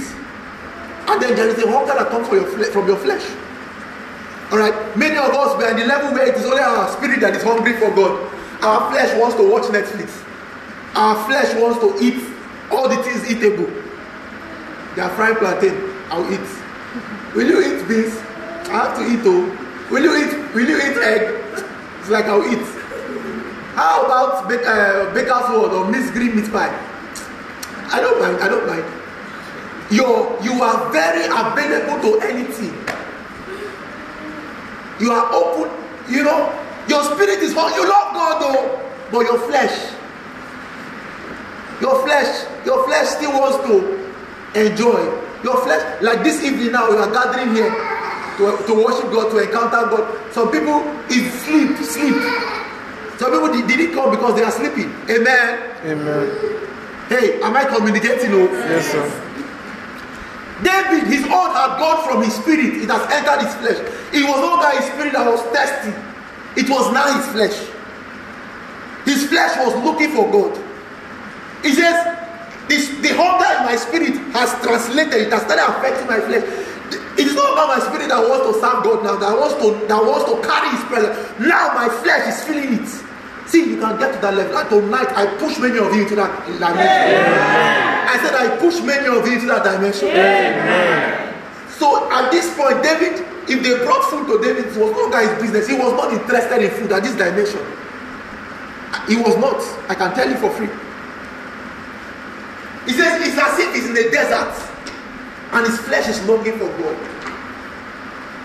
and 1.09 1.21
then 1.21 1.35
there 1.35 1.49
is 1.49 1.57
a 1.63 1.69
hunger 1.71 1.93
that 1.93 2.07
comes 2.09 2.27
from 2.27 2.37
your 2.37 2.47
fle- 2.47 2.71
from 2.71 2.87
your 2.87 2.97
flesh. 2.97 3.23
All 4.51 4.59
right. 4.59 4.75
Many 4.95 5.17
of 5.17 5.33
us 5.33 5.57
we 5.57 5.63
are 5.65 5.71
in 5.71 5.77
the 5.77 5.85
level 5.85 6.13
where 6.13 6.27
it 6.29 6.35
is 6.35 6.45
only 6.45 6.61
our 6.61 6.87
spirit 6.95 7.19
that 7.21 7.35
is 7.35 7.43
hungry 7.43 7.73
for 7.79 7.89
God. 7.95 8.31
Our 8.61 8.91
flesh 8.91 9.17
wants 9.19 9.35
to 9.37 9.49
watch 9.49 9.63
Netflix. 9.73 10.21
Our 10.95 11.15
flesh 11.25 11.55
wants 11.59 11.79
to 11.81 11.97
eat 11.99 12.23
all 12.71 12.87
the 12.87 13.01
things 13.03 13.29
eatable. 13.29 13.67
They 14.95 15.01
are 15.01 15.09
frying 15.17 15.35
plantain. 15.35 15.75
I'll 16.09 16.31
eat. 16.31 16.45
Will 17.35 17.47
you 17.49 17.59
eat 17.59 17.87
beans? 17.89 18.15
I 18.69 18.85
have 18.85 18.97
to 18.97 19.03
eat. 19.03 19.19
Oh, 19.25 19.49
will 19.91 20.03
you 20.03 20.13
eat? 20.15 20.53
Will 20.55 20.69
you 20.69 20.77
eat 20.77 20.97
egg? 20.97 21.41
It's 22.05 22.11
like 22.11 22.25
I'll 22.25 22.45
eat. 22.45 22.61
How 23.73 24.05
about 24.05 24.45
uh, 24.45 25.11
baker's 25.15 25.49
word 25.49 25.73
or 25.73 25.89
Miss 25.89 26.11
Green 26.11 26.35
meat 26.35 26.51
pie? 26.51 26.69
I 27.89 27.99
don't 27.99 28.21
mind. 28.21 28.37
I 28.43 28.47
don't 28.47 28.67
mind. 28.67 28.85
You're, 29.89 30.37
you 30.43 30.61
are 30.61 30.91
very 30.93 31.25
available 31.25 31.97
to 32.05 32.21
anything. 32.27 32.77
You 34.99 35.13
are 35.13 35.33
open. 35.33 35.73
You 36.07 36.25
know, 36.25 36.53
your 36.87 37.03
spirit 37.05 37.39
is 37.41 37.55
hot. 37.55 37.73
You 37.73 37.89
love 37.89 38.13
God 38.13 38.39
though, 38.39 38.91
but 39.11 39.25
your 39.25 39.39
flesh, 39.49 39.73
your 41.81 42.03
flesh, 42.05 42.45
your 42.67 42.85
flesh 42.85 43.07
still 43.17 43.31
wants 43.31 43.65
to 43.65 44.13
enjoy. 44.53 45.01
Your 45.43 45.57
flesh, 45.63 46.03
like 46.03 46.23
this 46.23 46.43
evening 46.43 46.71
now, 46.71 46.87
we 46.91 46.97
are 46.97 47.09
gathering 47.11 47.55
here 47.55 47.94
to, 48.37 48.57
to 48.67 48.73
worship 48.73 49.11
God, 49.11 49.31
to 49.31 49.37
encounter 49.39 49.89
God. 49.89 50.33
Some 50.33 50.51
people 50.51 50.81
is 51.09 51.31
sleep, 51.43 51.77
sleep. 51.77 52.15
Some 53.17 53.31
people 53.31 53.51
did, 53.53 53.67
didn't 53.67 53.93
come 53.93 54.11
because 54.11 54.35
they 54.35 54.43
are 54.43 54.51
sleeping. 54.51 54.91
Amen. 55.09 55.75
Amen. 55.85 56.25
Hey, 57.07 57.41
am 57.41 57.55
I 57.55 57.65
communicating? 57.65 58.31
Oh? 58.33 58.51
Yes, 58.51 58.91
sir. 58.91 59.05
David, 60.63 61.07
his 61.07 61.23
oath 61.25 61.51
had 61.51 61.77
gone 61.77 62.07
from 62.07 62.23
his 62.23 62.33
spirit, 62.33 62.81
it 62.81 62.89
has 62.89 63.03
entered 63.11 63.43
his 63.43 63.53
flesh. 63.55 63.79
It 64.13 64.23
was 64.23 64.39
not 64.39 64.61
that 64.63 64.79
his 64.79 64.87
spirit 64.87 65.13
that 65.13 65.27
was 65.27 65.41
thirsty, 65.51 65.91
it 66.55 66.69
was 66.69 66.93
now 66.93 67.11
his 67.11 67.27
flesh. 67.35 67.57
His 69.03 69.27
flesh 69.27 69.57
was 69.57 69.75
looking 69.83 70.15
for 70.15 70.31
God. 70.31 70.55
He 71.61 71.73
says, 71.73 71.93
this, 72.67 72.89
the 73.01 73.13
hunger 73.13 73.45
in 73.59 73.65
my 73.65 73.75
spirit 73.75 74.15
has 74.33 74.49
translated, 74.63 75.27
it 75.27 75.31
has 75.31 75.43
started 75.43 75.67
affecting 75.67 76.07
my 76.07 76.19
flesh. 76.19 76.43
It 77.17 77.27
is 77.27 77.35
not 77.35 77.53
about 77.53 77.67
my 77.71 77.79
spirit 77.79 78.09
that 78.09 78.19
wants 78.19 78.45
to 78.47 78.53
serve 78.59 78.83
God 78.83 79.03
now, 79.03 79.15
that 79.15 79.31
wants 79.31 79.55
to 79.63 79.67
that 79.87 80.01
wants 80.03 80.25
to 80.27 80.35
carry 80.43 80.69
his 80.75 80.83
presence. 80.85 81.15
Now 81.39 81.71
my 81.73 81.87
flesh 82.03 82.27
is 82.27 82.43
feeling 82.43 82.83
it. 82.83 82.89
See, 83.47 83.71
you 83.71 83.79
can 83.79 83.97
get 83.97 84.13
to 84.13 84.19
that 84.21 84.33
level. 84.33 84.57
And 84.57 84.69
tonight, 84.69 85.09
I 85.13 85.29
push 85.37 85.59
many 85.59 85.77
of 85.77 85.93
you 85.93 86.01
into 86.01 86.15
that 86.17 86.33
dimension. 86.49 86.73
Amen. 86.73 88.09
I 88.09 88.17
said, 88.17 88.33
I 88.33 88.57
push 88.57 88.81
many 88.81 89.05
of 89.05 89.21
you 89.25 89.33
into 89.37 89.45
that 89.47 89.63
dimension. 89.63 90.09
Amen. 90.09 91.33
So 91.77 92.09
at 92.11 92.31
this 92.31 92.49
point, 92.57 92.81
David, 92.81 93.21
if 93.47 93.61
they 93.61 93.77
brought 93.85 94.01
food 94.09 94.25
to 94.27 94.41
David, 94.41 94.73
it 94.73 94.77
was 94.77 94.91
not 94.97 95.21
his 95.21 95.37
business. 95.39 95.67
He 95.69 95.77
was 95.77 95.93
not 95.93 96.11
interested 96.11 96.57
in 96.57 96.71
food 96.73 96.91
at 96.91 97.03
this 97.03 97.13
dimension. 97.13 97.61
He 99.07 99.15
was 99.21 99.37
not. 99.37 99.61
I 99.89 99.93
can 99.93 100.15
tell 100.15 100.27
you 100.27 100.37
for 100.41 100.49
free. 100.49 100.71
He 102.89 102.93
says 102.97 103.21
it's 103.21 103.37
as 103.37 103.59
if 103.59 103.75
he's 103.75 103.87
in 103.87 103.93
the 103.93 104.09
desert 104.09 104.53
and 105.51 105.65
his 105.65 105.79
flesh 105.79 106.07
is 106.07 106.23
longing 106.27 106.57
for 106.57 106.67
God. 106.77 106.97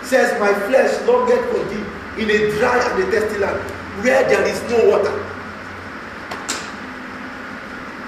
Says, 0.04 0.38
My 0.40 0.52
flesh 0.69 1.00
longeth 1.07 1.45
for 1.50 1.64
thee 1.71 1.85
in 2.23 2.30
a 2.30 2.50
dry 2.59 2.78
and 2.90 3.02
a 3.02 3.11
thirsty 3.11 3.38
land 3.38 3.61
where 4.02 4.28
there 4.28 4.47
is 4.47 4.61
no 4.71 4.90
water. 4.90 5.12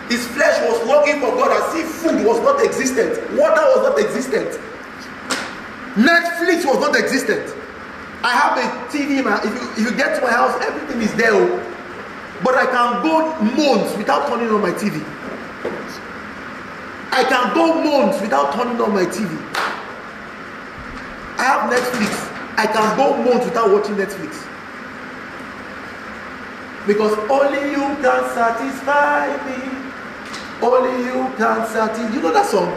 His 0.09 0.27
flesh 0.29 0.61
was 0.69 0.87
longing 0.87 1.21
for 1.21 1.31
God 1.37 1.51
as 1.53 1.75
if 1.81 1.87
food 1.89 2.27
was 2.27 2.41
not 2.41 2.63
existent, 2.65 3.17
water 3.33 3.63
was 3.77 3.89
not 3.89 3.99
existent, 3.99 4.61
Netflix 5.95 6.65
was 6.67 6.81
not 6.81 6.97
existent. 6.97 7.55
I 8.25 8.31
have 8.31 8.57
a 8.59 8.93
TV, 8.93 9.19
if 9.19 9.45
you, 9.45 9.85
if 9.85 9.91
you 9.91 9.97
get 9.97 10.15
to 10.17 10.23
my 10.23 10.31
house, 10.31 10.55
everything 10.63 11.03
is 11.03 11.13
there. 11.15 11.33
Oh. 11.33 11.59
But 12.45 12.55
I 12.55 12.67
can 12.67 13.03
go 13.03 13.35
months 13.57 13.97
without 13.97 14.29
turning 14.29 14.49
on 14.49 14.63
my 14.63 14.71
TV. 14.71 15.03
I 17.15 17.25
can 17.25 17.55
go 17.55 17.75
months 17.85 18.21
without 18.23 18.55
turning 18.55 18.81
on 18.81 18.95
my 18.95 19.05
TV. 19.05 19.29
I 21.37 21.45
have 21.45 21.71
Netflix. 21.71 22.33
I 22.57 22.67
can 22.67 22.97
go 22.97 23.23
months 23.23 23.45
without 23.45 23.71
watching 23.71 23.97
Netflix. 23.97 24.49
Because 26.87 27.13
only 27.31 27.71
you 27.71 27.85
can 28.01 28.23
satisfy 28.33 29.29
me. 29.47 29.61
Only 30.63 31.05
you 31.05 31.31
can 31.37 31.67
satisfy. 31.69 32.15
You 32.15 32.23
know 32.23 32.33
that 32.33 32.47
song? 32.47 32.73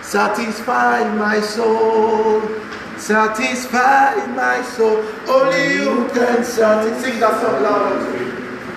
Satisfy 0.00 1.12
my 1.14 1.40
soul. 1.40 2.42
Satisfy 2.96 4.24
my 4.36 4.62
soul. 4.62 5.02
Only 5.26 5.74
you 5.74 6.08
can 6.14 6.44
satisfy. 6.44 7.10
Sing 7.10 7.20
that 7.20 7.40
song 7.42 7.62
louder. 7.62 8.33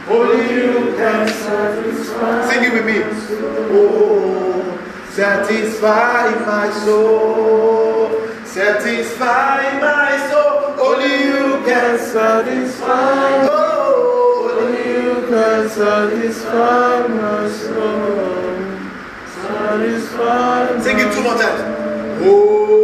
Only 0.10 0.54
you 0.56 0.96
can 0.96 1.28
satisfy. 1.28 2.50
Sing 2.50 2.64
it 2.64 2.74
with 2.74 2.86
me. 2.86 3.04
Oh, 3.72 4.80
satisfy 5.10 6.32
my 6.46 6.72
soul. 6.72 8.10
Satisfy 8.46 9.80
my 9.82 10.16
soul. 10.30 10.80
Only 10.80 11.14
you 11.28 11.62
can 11.66 12.00
satisfy. 12.00 13.48
Oh, 13.52 14.58
only 14.62 14.92
you 14.94 15.28
can 15.28 15.70
satisfy 15.70 17.08
my 17.08 17.50
soul. 17.50 18.48
Satisfy 19.42 20.82
Sing 20.84 21.00
it 21.00 21.14
two 21.14 21.22
more 21.24 21.36
times. 21.36 21.62
Oh, 22.24 22.77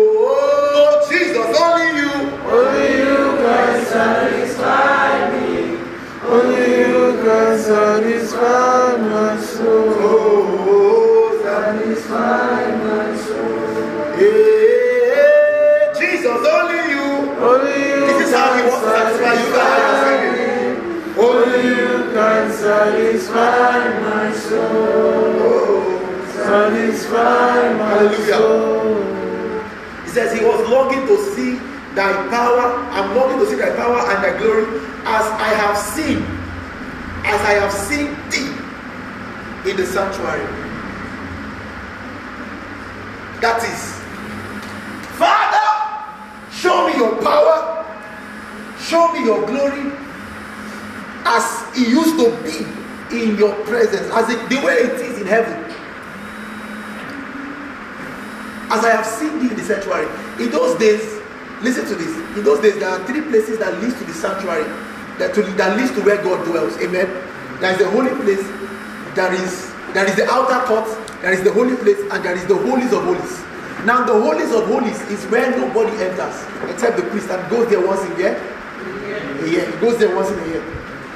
he 18.56 18.62
wants 18.70 18.84
to 18.84 18.90
satisfy 18.90 19.34
you. 19.34 19.52
That 19.54 21.18
Only 21.18 21.68
you 21.68 22.14
can 22.14 22.52
satisfy 22.52 24.00
my 24.02 24.32
soul. 24.34 26.00
Satisfy 26.32 27.74
my 27.74 27.90
Hallelujah. 27.90 28.34
soul. 28.34 29.64
He 30.04 30.10
says 30.10 30.38
he 30.38 30.46
was 30.46 30.70
longing 30.70 31.08
to 31.08 31.18
see 31.36 31.58
thy 31.96 32.12
power. 32.30 32.66
I'm 32.92 33.16
longing 33.16 33.40
to 33.40 33.46
see 33.50 33.56
thy 33.56 33.76
power 33.76 34.00
and 34.12 34.24
thy 34.24 34.38
glory 34.38 34.66
as 35.06 35.26
I 35.48 35.50
have 35.62 35.78
seen, 35.78 36.20
as 37.26 37.42
I 37.42 37.54
have 37.62 37.72
seen 37.72 38.16
thee 38.30 39.70
in 39.70 39.78
the 39.78 39.86
sanctuary. 39.86 40.73
That 43.44 43.60
is, 43.60 44.00
Father, 45.20 45.68
show 46.50 46.88
me 46.88 46.96
your 46.96 47.22
power, 47.22 47.84
show 48.80 49.12
me 49.12 49.26
your 49.26 49.46
glory, 49.46 49.92
as 51.28 51.44
it 51.76 51.90
used 51.90 52.16
to 52.24 52.32
be 52.40 52.64
in 53.12 53.36
your 53.36 53.54
presence, 53.66 54.08
as 54.14 54.30
it, 54.30 54.48
the 54.48 54.66
way 54.66 54.76
it 54.76 54.96
is 54.96 55.20
in 55.20 55.28
heaven. 55.28 55.60
As 58.72 58.86
I 58.86 58.96
have 58.96 59.06
seen 59.06 59.40
thee 59.40 59.50
in 59.50 59.58
the 59.58 59.64
sanctuary. 59.64 60.08
In 60.42 60.50
those 60.50 60.80
days, 60.80 61.04
listen 61.62 61.86
to 61.88 61.96
this. 61.96 62.16
In 62.38 62.46
those 62.46 62.62
days, 62.62 62.80
there 62.80 62.88
are 62.88 63.06
three 63.06 63.24
places 63.24 63.60
that 63.60 63.78
leads 63.84 64.00
to 64.00 64.06
the 64.06 64.14
sanctuary, 64.14 64.64
that, 65.20 65.36
to, 65.36 65.44
that 65.60 65.76
leads 65.76 65.92
to 65.96 66.02
where 66.04 66.24
God 66.24 66.46
dwells. 66.46 66.78
Amen. 66.78 67.12
There 67.60 67.74
is 67.74 67.78
the 67.78 67.90
holy 67.90 68.16
place, 68.24 68.48
there 69.16 69.34
is 69.34 69.73
there 69.94 70.08
is 70.10 70.16
the 70.16 70.26
outer 70.30 70.66
court, 70.66 70.88
there 71.22 71.34
is 71.34 71.44
the 71.44 71.52
holy 71.52 71.76
place, 71.78 72.00
and 72.12 72.24
there 72.24 72.36
is 72.36 72.46
the 72.46 72.56
holies 72.56 72.92
of 72.92 73.04
holies. 73.04 73.44
Now, 73.86 74.06
the 74.06 74.14
holies 74.14 74.52
of 74.52 74.66
holies 74.68 75.00
is 75.12 75.26
where 75.28 75.52
nobody 75.52 75.92
enters 76.02 76.36
except 76.72 76.98
the 76.98 77.04
priest, 77.04 77.30
and 77.30 77.50
goes 77.50 77.70
there 77.70 77.86
once 77.86 78.02
in 78.06 78.12
a 78.14 78.18
year. 78.18 78.34
A 79.44 79.48
year. 79.48 79.72
He 79.72 79.78
goes 79.80 79.98
there 80.00 80.16
once 80.16 80.30
in 80.32 80.40
a 80.40 80.48
year. 80.48 80.64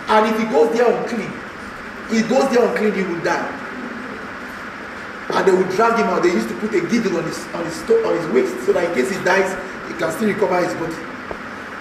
And 0.07 0.33
if 0.33 0.39
he 0.39 0.45
goes 0.47 0.71
there 0.75 0.85
unclean, 0.87 1.31
he 2.09 2.21
goes 2.27 2.49
there 2.51 2.63
unclean, 2.67 2.93
he 2.93 3.03
will 3.03 3.23
die. 3.23 3.45
And 5.29 5.45
they 5.45 5.51
will 5.51 5.69
drag 5.75 5.99
him 5.99 6.07
out. 6.07 6.23
They 6.23 6.31
used 6.31 6.47
to 6.47 6.55
put 6.55 6.73
a 6.73 6.79
girdle 6.79 7.17
on 7.17 7.25
his 7.25 7.39
on 7.53 7.65
his 7.65 7.81
on 7.83 8.15
his 8.15 8.27
waist 8.31 8.65
so 8.65 8.71
that 8.71 8.85
in 8.87 8.95
case 8.95 9.11
he 9.11 9.21
dies, 9.25 9.51
he 9.87 9.93
can 9.99 10.11
still 10.11 10.29
recover 10.29 10.63
his 10.63 10.73
body. 10.75 10.95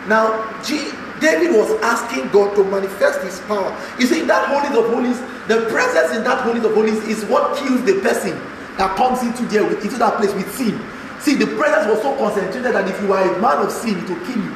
Now, 0.09 0.43
G, 0.63 0.91
David 1.21 1.55
was 1.55 1.71
asking 1.83 2.29
God 2.31 2.55
to 2.57 2.65
manifest 2.65 3.23
his 3.23 3.39
power. 3.47 3.71
You 3.99 4.07
see, 4.07 4.23
that 4.23 4.49
holies 4.51 4.77
of 4.77 4.91
holies, 4.91 5.19
the 5.49 5.67
presence 5.71 6.17
in 6.17 6.25
that 6.25 6.43
holies 6.43 6.65
of 6.65 6.75
holies 6.75 7.03
is 7.07 7.25
what 7.27 7.57
kills 7.57 7.85
the 7.85 8.01
person 8.01 8.35
that 8.79 8.97
comes 8.97 9.23
into 9.23 9.45
there 9.47 9.65
with 9.65 9.85
into 9.85 9.97
that 9.99 10.17
place 10.17 10.33
with 10.35 10.51
sin. 10.55 10.81
See, 11.21 11.35
the 11.35 11.47
presence 11.57 11.87
was 11.91 12.03
so 12.03 12.17
concentrated 12.19 12.75
that 12.75 12.89
if 12.89 13.01
you 13.01 13.13
are 13.13 13.23
a 13.23 13.41
man 13.41 13.59
of 13.65 13.73
sin, 13.73 13.99
it 13.99 14.09
will 14.09 14.21
kill 14.27 14.43
you. 14.43 14.55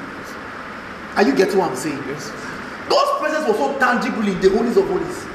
Are 1.16 1.23
you 1.23 1.35
getting 1.35 1.59
what 1.59 1.70
I'm 1.70 1.76
saying? 1.76 1.99
Yes. 2.06 2.30
God's 2.88 3.20
presence 3.20 3.49
was 3.49 3.56
so 3.56 3.78
tangible 3.78 4.26
in 4.26 4.40
the 4.40 4.50
holies 4.50 4.76
of 4.76 4.87
holies. 4.88 5.26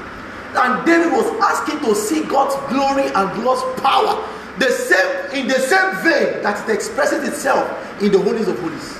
And 0.56 0.86
David 0.86 1.12
was 1.12 1.26
asking 1.40 1.80
to 1.80 1.94
see 1.94 2.24
God's 2.24 2.56
glory 2.72 3.08
and 3.08 3.44
God's 3.44 3.64
power. 3.80 4.24
The 4.58 4.70
same 4.70 5.40
in 5.42 5.48
the 5.48 5.58
same 5.58 5.96
vein 6.00 6.42
that 6.42 6.66
it 6.68 6.72
expresses 6.72 7.28
itself 7.28 7.68
in 8.00 8.12
the 8.12 8.18
holies 8.18 8.48
of 8.48 8.58
holies. 8.60 8.98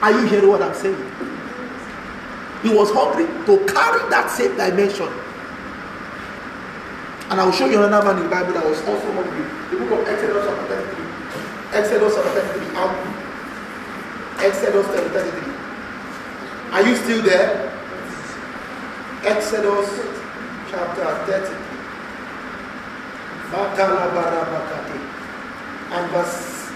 Are 0.00 0.12
you 0.12 0.26
hearing 0.28 0.48
what 0.48 0.62
I'm 0.62 0.74
saying? 0.74 0.96
He 2.62 2.70
was 2.74 2.90
hungry 2.90 3.26
to 3.26 3.64
carry 3.66 4.08
that 4.10 4.30
same 4.30 4.56
dimension. 4.56 5.08
And 7.30 7.40
I 7.40 7.44
will 7.44 7.52
show 7.52 7.66
you 7.66 7.82
another 7.84 8.06
man 8.06 8.16
in 8.16 8.22
the 8.24 8.30
Bible 8.30 8.54
that 8.54 8.64
was 8.64 8.80
also 8.88 9.12
hungry. 9.12 9.44
The 9.68 9.76
book 9.84 10.00
of 10.00 10.08
Exodus 10.08 10.48
chapter 10.48 10.80
33. 10.80 11.04
Exodus 11.76 12.14
chapter 12.16 12.40
33. 12.40 12.76
Um, 12.76 12.96
Exodus 14.40 14.86
chapter 14.86 15.12
33. 15.12 16.72
Are 16.72 16.82
you 16.88 16.96
still 16.96 17.22
there? 17.22 17.68
Exodus 19.24 19.88
chapter 20.70 21.04
30. 21.28 21.52
And 25.92 26.10
verse 26.10 26.72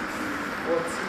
14. 0.68 1.01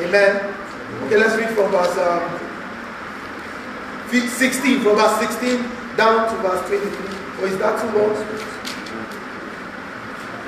Amen. 0.00 0.54
Okay, 1.04 1.16
let's 1.16 1.34
read 1.36 1.50
from 1.50 1.70
verse 1.72 1.98
um, 1.98 2.22
16, 4.10 4.80
from 4.80 4.96
verse 4.96 5.18
16 5.18 5.58
down 5.96 6.30
to 6.30 6.36
verse 6.40 6.66
23. 6.68 7.18
Or 7.42 7.46
is 7.48 7.58
that 7.58 7.74
too 7.82 7.90
long? 7.98 8.14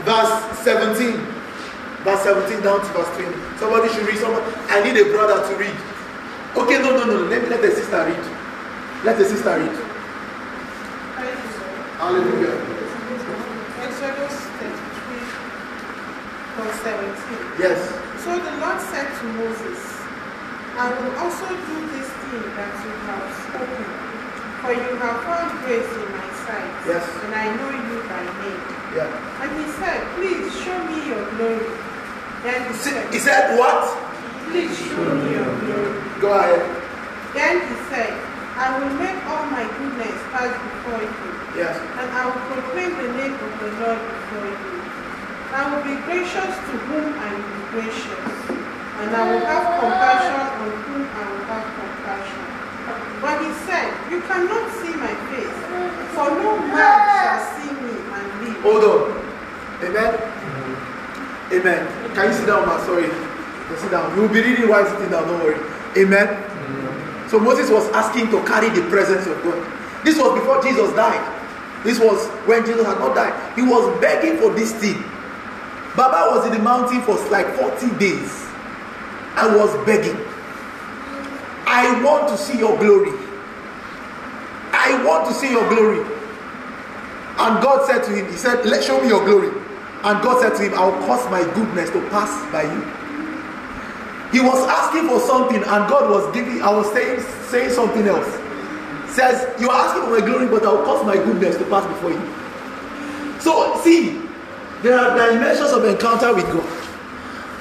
Verse 0.06 0.58
17. 0.62 1.18
Verse 2.06 2.22
17 2.22 2.62
down 2.62 2.80
to 2.80 2.86
verse 2.94 3.10
20. 3.18 3.58
Somebody 3.58 3.88
should 3.92 4.06
read. 4.06 4.18
Somebody, 4.18 4.46
I 4.70 4.82
need 4.86 4.96
a 4.96 5.10
brother 5.10 5.42
to 5.42 5.56
read. 5.58 5.76
Okay, 6.56 6.78
no, 6.78 6.96
no, 6.96 7.04
no. 7.04 7.26
Let 7.26 7.48
let 7.50 7.60
the 7.60 7.70
sister 7.70 8.06
read. 8.06 8.24
Let 9.04 9.18
the 9.18 9.24
sister 9.24 9.58
read. 9.58 9.74
Hallelujah. 11.98 12.54
Exodus 13.82 14.34
33, 14.56 15.20
verse 16.56 16.80
17. 16.80 17.60
Yes. 17.60 17.99
So 18.24 18.36
the 18.36 18.52
Lord 18.60 18.80
said 18.92 19.08
to 19.08 19.24
Moses, 19.40 19.80
I 20.76 20.86
will 20.92 21.12
also 21.24 21.48
do 21.48 21.76
this 21.96 22.08
thing 22.08 22.44
that 22.56 22.72
you 22.84 22.92
have 23.08 23.26
spoken, 23.48 23.84
for 24.60 24.72
you 24.76 24.92
have 25.00 25.18
found 25.24 25.50
grace 25.64 25.88
in 25.88 26.08
my 26.12 26.28
sight, 26.44 26.68
Yes. 26.84 27.04
and 27.24 27.32
I 27.34 27.46
know 27.56 27.70
you 27.72 27.96
by 28.08 28.20
name. 28.44 28.62
Yeah. 28.96 29.08
And 29.40 29.50
he 29.56 29.66
said, 29.80 29.98
Please 30.20 30.46
show 30.60 30.76
me 30.84 31.08
your 31.08 31.24
glory. 31.36 31.64
Then 32.44 32.58
he 32.68 32.74
said, 32.76 33.08
He 33.12 33.18
said 33.18 33.56
what? 33.58 33.88
Please 34.52 34.72
show 34.76 35.00
me 35.16 35.32
your 35.40 35.50
glory. 35.64 35.92
Go 36.20 36.30
ahead. 36.36 36.60
Then 37.32 37.54
he 37.68 37.74
said, 37.88 38.12
I 38.60 38.68
will 38.76 38.92
make 39.00 39.16
all 39.32 39.46
my 39.48 39.64
goodness 39.64 40.16
pass 40.28 40.52
before 40.52 41.00
you, 41.00 41.30
Yes. 41.56 41.72
and 41.96 42.08
I 42.12 42.28
will 42.28 42.42
proclaim 42.52 42.92
the 43.00 43.10
name 43.16 43.32
of 43.32 43.52
the 43.64 43.70
Lord 43.80 44.00
before 44.00 44.44
you. 44.44 44.68
I 45.50 45.66
will 45.66 45.82
be 45.82 45.98
gracious 46.06 46.54
to 46.54 46.72
whom 46.86 47.10
I 47.18 47.26
will 47.34 47.42
be 47.42 47.62
gracious, 47.74 48.22
and 49.02 49.10
I 49.10 49.22
will 49.26 49.42
have 49.42 49.82
compassion 49.82 50.46
on 50.62 50.70
whom 50.86 51.02
I 51.10 51.22
will 51.26 51.44
have 51.50 51.66
compassion. 51.74 52.42
But 53.18 53.42
he 53.42 53.50
said, 53.66 53.90
You 54.14 54.22
cannot 54.30 54.70
see 54.78 54.94
my 54.94 55.10
face, 55.26 55.58
for 56.14 56.30
no 56.38 56.54
man 56.70 57.02
shall 57.02 57.42
see 57.58 57.70
me 57.82 57.98
and 57.98 58.26
live. 58.46 58.62
Hold 58.62 58.84
on. 58.86 59.02
Amen. 59.82 60.12
Amen. 61.50 62.14
Can 62.14 62.30
you 62.30 62.34
sit 62.38 62.46
down, 62.46 62.66
man? 62.66 62.78
Sorry. 62.86 63.10
Sit 63.78 63.90
down. 63.90 64.14
You 64.14 64.22
will 64.22 64.28
be 64.28 64.42
reading 64.42 64.68
while 64.68 64.86
sitting 64.86 65.10
down. 65.10 65.26
Don't 65.26 65.42
worry. 65.42 65.58
Amen. 65.98 67.26
So 67.28 67.38
Moses 67.38 67.70
was 67.70 67.90
asking 67.90 68.30
to 68.30 68.42
carry 68.44 68.70
the 68.70 68.86
presence 68.88 69.26
of 69.26 69.42
God. 69.42 69.58
This 70.04 70.16
was 70.18 70.38
before 70.38 70.62
Jesus 70.62 70.94
died. 70.94 71.22
This 71.82 71.98
was 71.98 72.26
when 72.46 72.64
Jesus 72.64 72.86
had 72.86 72.98
not 72.98 73.14
died. 73.14 73.34
He 73.56 73.62
was 73.62 74.00
begging 74.00 74.38
for 74.38 74.50
this 74.54 74.72
thing. 74.74 75.02
Baba 75.96 76.36
was 76.36 76.46
in 76.46 76.52
the 76.52 76.58
mountain 76.58 77.02
for 77.02 77.16
like 77.30 77.46
40 77.56 77.98
days 77.98 78.46
and 79.36 79.56
was 79.56 79.74
begging. 79.86 80.16
I 81.66 82.02
want 82.04 82.28
to 82.28 82.36
see 82.36 82.58
your 82.58 82.76
glory. 82.78 83.10
I 84.72 85.02
want 85.04 85.26
to 85.28 85.34
see 85.34 85.50
your 85.50 85.68
glory. 85.68 86.00
And 87.38 87.62
God 87.62 87.86
said 87.86 88.04
to 88.04 88.10
him, 88.14 88.26
He 88.30 88.36
said, 88.36 88.66
Let 88.66 88.84
show 88.84 89.00
me 89.00 89.08
your 89.08 89.24
glory. 89.24 89.48
And 90.02 90.22
God 90.22 90.40
said 90.40 90.56
to 90.56 90.62
him, 90.62 90.74
I'll 90.74 90.92
cause 91.06 91.28
my 91.30 91.42
goodness 91.54 91.90
to 91.90 92.00
pass 92.08 92.30
by 92.52 92.62
you. 92.62 92.80
He 94.32 94.40
was 94.40 94.66
asking 94.68 95.08
for 95.08 95.18
something, 95.20 95.56
and 95.56 95.88
God 95.90 96.08
was 96.10 96.32
giving, 96.32 96.62
I 96.62 96.70
was 96.70 96.90
saying, 96.92 97.20
saying 97.48 97.70
something 97.70 98.06
else. 98.06 98.28
Says, 99.10 99.60
You 99.60 99.70
are 99.70 99.86
asking 99.86 100.04
for 100.04 100.20
my 100.20 100.24
glory, 100.24 100.46
but 100.46 100.64
I'll 100.64 100.84
cause 100.84 101.04
my 101.04 101.16
goodness 101.16 101.56
to 101.56 101.64
pass 101.64 101.86
before 101.86 102.12
you. 102.12 103.40
So, 103.40 103.80
see, 103.82 104.22
there 104.82 104.98
are 104.98 105.16
dimensions 105.16 105.70
of 105.72 105.84
encounter 105.84 106.34
with 106.34 106.46
God. 106.46 106.64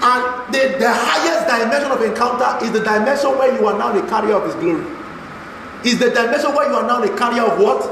And 0.01 0.53
the, 0.53 0.79
the 0.79 0.91
highest 0.91 1.47
dimension 1.47 1.91
of 1.91 2.01
encounter 2.01 2.63
is 2.63 2.71
the 2.71 2.79
dimension 2.79 3.31
where 3.37 3.53
you 3.53 3.67
are 3.67 3.77
now 3.77 3.91
the 3.91 4.07
carrier 4.07 4.35
of 4.35 4.45
His 4.45 4.55
glory. 4.55 4.85
Is 5.83 5.99
the 5.99 6.09
dimension 6.11 6.55
where 6.55 6.69
you 6.69 6.75
are 6.75 6.87
now 6.87 7.01
the 7.01 7.15
carrier 7.17 7.43
of 7.43 7.59
what? 7.59 7.83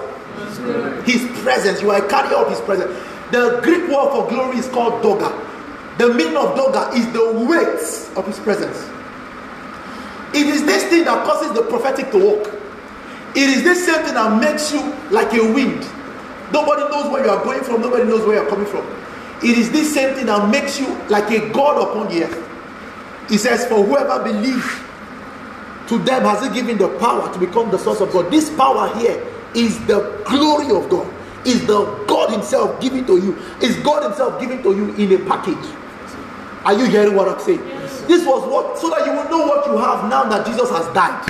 His 1.06 1.28
presence. 1.42 1.82
You 1.82 1.92
are 1.92 2.06
a 2.06 2.10
carrier 2.10 2.38
of 2.38 2.50
His 2.50 2.62
presence. 2.62 2.92
The 3.32 3.60
Greek 3.62 3.90
word 3.90 4.12
for 4.12 4.30
glory 4.30 4.58
is 4.58 4.68
called 4.70 5.04
doga. 5.04 5.36
The 5.98 6.14
meaning 6.14 6.38
of 6.38 6.56
doga 6.56 6.94
is 6.96 7.12
the 7.12 7.32
weight 7.44 8.18
of 8.18 8.26
His 8.26 8.40
presence. 8.40 8.78
It 10.34 10.48
is 10.48 10.66
this 10.66 10.84
thing 10.86 11.04
that 11.06 11.26
causes 11.26 11.52
the 11.54 11.64
prophetic 11.64 12.12
to 12.12 12.20
walk. 12.24 12.48
It 13.36 13.50
is 13.50 13.64
this 13.64 13.86
same 13.86 14.04
thing 14.06 14.14
that 14.14 14.40
makes 14.40 14.72
you 14.72 14.80
like 15.12 15.34
a 15.34 15.44
wind. 15.54 15.82
Nobody 16.54 16.84
knows 16.90 17.12
where 17.12 17.26
you 17.26 17.30
are 17.30 17.44
going 17.44 17.64
from, 17.64 17.82
nobody 17.82 18.06
knows 18.06 18.26
where 18.26 18.38
you 18.38 18.48
are 18.48 18.50
coming 18.50 18.66
from. 18.66 18.86
It 19.44 19.58
is 19.58 19.72
this 19.72 19.94
same 19.94 20.16
thing 20.16 20.26
that 20.28 20.50
makes 20.50 20.80
you 20.80 20.88
like 21.10 21.30
a 21.32 21.50
God 21.52 21.90
upon 21.90 22.14
the 22.14 22.24
earth. 22.24 23.30
He 23.30 23.38
says, 23.38 23.66
For 23.68 23.84
whoever 23.84 24.24
believes, 24.24 24.66
to 25.90 25.98
them 26.00 26.24
has 26.24 26.46
he 26.46 26.54
given 26.54 26.78
the 26.78 26.90
power 27.00 27.32
to 27.32 27.40
become 27.40 27.72
the 27.72 27.78
source 27.78 28.02
of 28.02 28.12
God. 28.12 28.32
This 28.32 28.50
power 28.56 28.94
here 28.98 29.24
is 29.56 29.80
the 29.88 30.22
glory 30.26 30.76
of 30.76 30.90
God, 30.90 31.08
is 31.46 31.66
the 31.66 31.86
God 32.08 32.32
Himself 32.32 32.80
giving 32.82 33.06
to 33.06 33.18
you, 33.18 33.38
is 33.62 33.76
God 33.78 34.04
Himself 34.04 34.40
giving 34.40 34.62
to 34.64 34.76
you 34.76 34.94
in 34.96 35.12
a 35.14 35.26
package. 35.26 35.56
Are 36.66 36.74
you 36.74 36.86
hearing 36.86 37.16
what 37.16 37.30
I'm 37.30 37.40
saying? 37.40 37.64
This 38.08 38.26
was 38.26 38.44
what 38.52 38.78
so 38.78 38.90
that 38.90 39.06
you 39.06 39.14
will 39.14 39.30
know 39.30 39.48
what 39.48 39.66
you 39.68 39.78
have 39.78 40.10
now 40.10 40.24
that 40.30 40.46
Jesus 40.46 40.70
has 40.70 40.86
died 40.94 41.30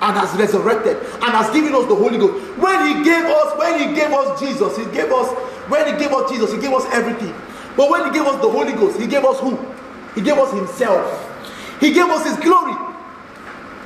and 0.00 0.16
has 0.16 0.32
resurrected 0.38 0.96
and 0.96 1.30
has 1.34 1.50
given 1.52 1.74
us 1.74 1.86
the 1.86 1.94
Holy 1.94 2.16
Ghost. 2.18 2.34
When 2.56 2.86
He 2.86 3.04
gave 3.04 3.24
us, 3.24 3.58
when 3.58 3.78
He 3.78 3.94
gave 3.94 4.12
us 4.12 4.40
Jesus, 4.40 4.76
He 4.76 4.84
gave 4.86 5.12
us, 5.12 5.28
when 5.68 5.92
He 5.92 5.98
gave 6.00 6.12
us 6.12 6.30
Jesus, 6.30 6.52
He 6.52 6.58
gave 6.60 6.72
us 6.72 6.86
everything. 6.92 7.34
But 7.78 7.90
when 7.90 8.04
He 8.06 8.10
gave 8.10 8.26
us 8.26 8.42
the 8.42 8.50
Holy 8.50 8.72
Ghost, 8.72 8.98
He 8.98 9.06
gave 9.06 9.24
us 9.24 9.38
who? 9.38 9.56
He 10.16 10.20
gave 10.20 10.36
us 10.36 10.52
Himself. 10.52 11.06
He 11.78 11.92
gave 11.94 12.10
us 12.10 12.26
His 12.26 12.36
glory. 12.42 12.74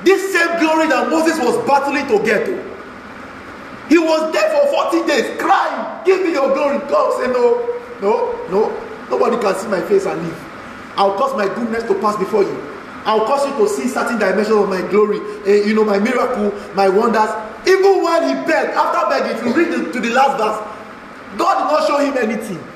This 0.03 0.33
same 0.33 0.59
glory 0.59 0.87
that 0.89 1.09
Moses 1.11 1.37
was 1.37 1.55
battling 1.67 2.07
to 2.07 2.17
get 2.25 2.45
to. 2.47 2.57
He 3.87 3.99
was 3.99 4.33
there 4.33 4.49
for 4.49 4.89
40 4.89 5.05
days 5.07 5.39
crying, 5.39 6.03
Give 6.05 6.25
me 6.25 6.31
your 6.33 6.51
glory. 6.55 6.79
God 6.89 7.21
said, 7.21 7.31
No, 7.31 7.61
no, 8.01 8.33
no. 8.49 8.73
Nobody 9.11 9.37
can 9.37 9.53
see 9.55 9.67
my 9.67 9.81
face 9.81 10.07
and 10.07 10.19
live. 10.23 10.93
I'll 10.97 11.15
cause 11.15 11.37
my 11.37 11.45
goodness 11.53 11.83
to 11.83 11.93
pass 12.01 12.17
before 12.17 12.41
you. 12.41 12.73
I'll 13.05 13.25
cause 13.27 13.45
you 13.45 13.53
to 13.57 13.69
see 13.69 13.87
certain 13.87 14.17
dimensions 14.17 14.55
of 14.55 14.69
my 14.69 14.81
glory, 14.89 15.19
eh, 15.45 15.65
you 15.67 15.75
know, 15.75 15.83
my 15.83 15.99
miracle, 15.99 16.49
my 16.73 16.89
wonders. 16.89 17.29
Even 17.67 18.01
when 18.01 18.23
he 18.27 18.33
begged, 18.47 18.73
after 18.73 19.05
begging, 19.09 19.37
if 19.37 19.43
you 19.45 19.53
read 19.53 19.69
the, 19.71 19.91
to 19.91 19.99
the 19.99 20.09
last 20.09 20.37
verse, 20.39 21.37
God 21.37 21.61
did 21.61 21.69
not 21.69 21.87
show 21.87 21.97
him 21.99 22.17
anything. 22.17 22.72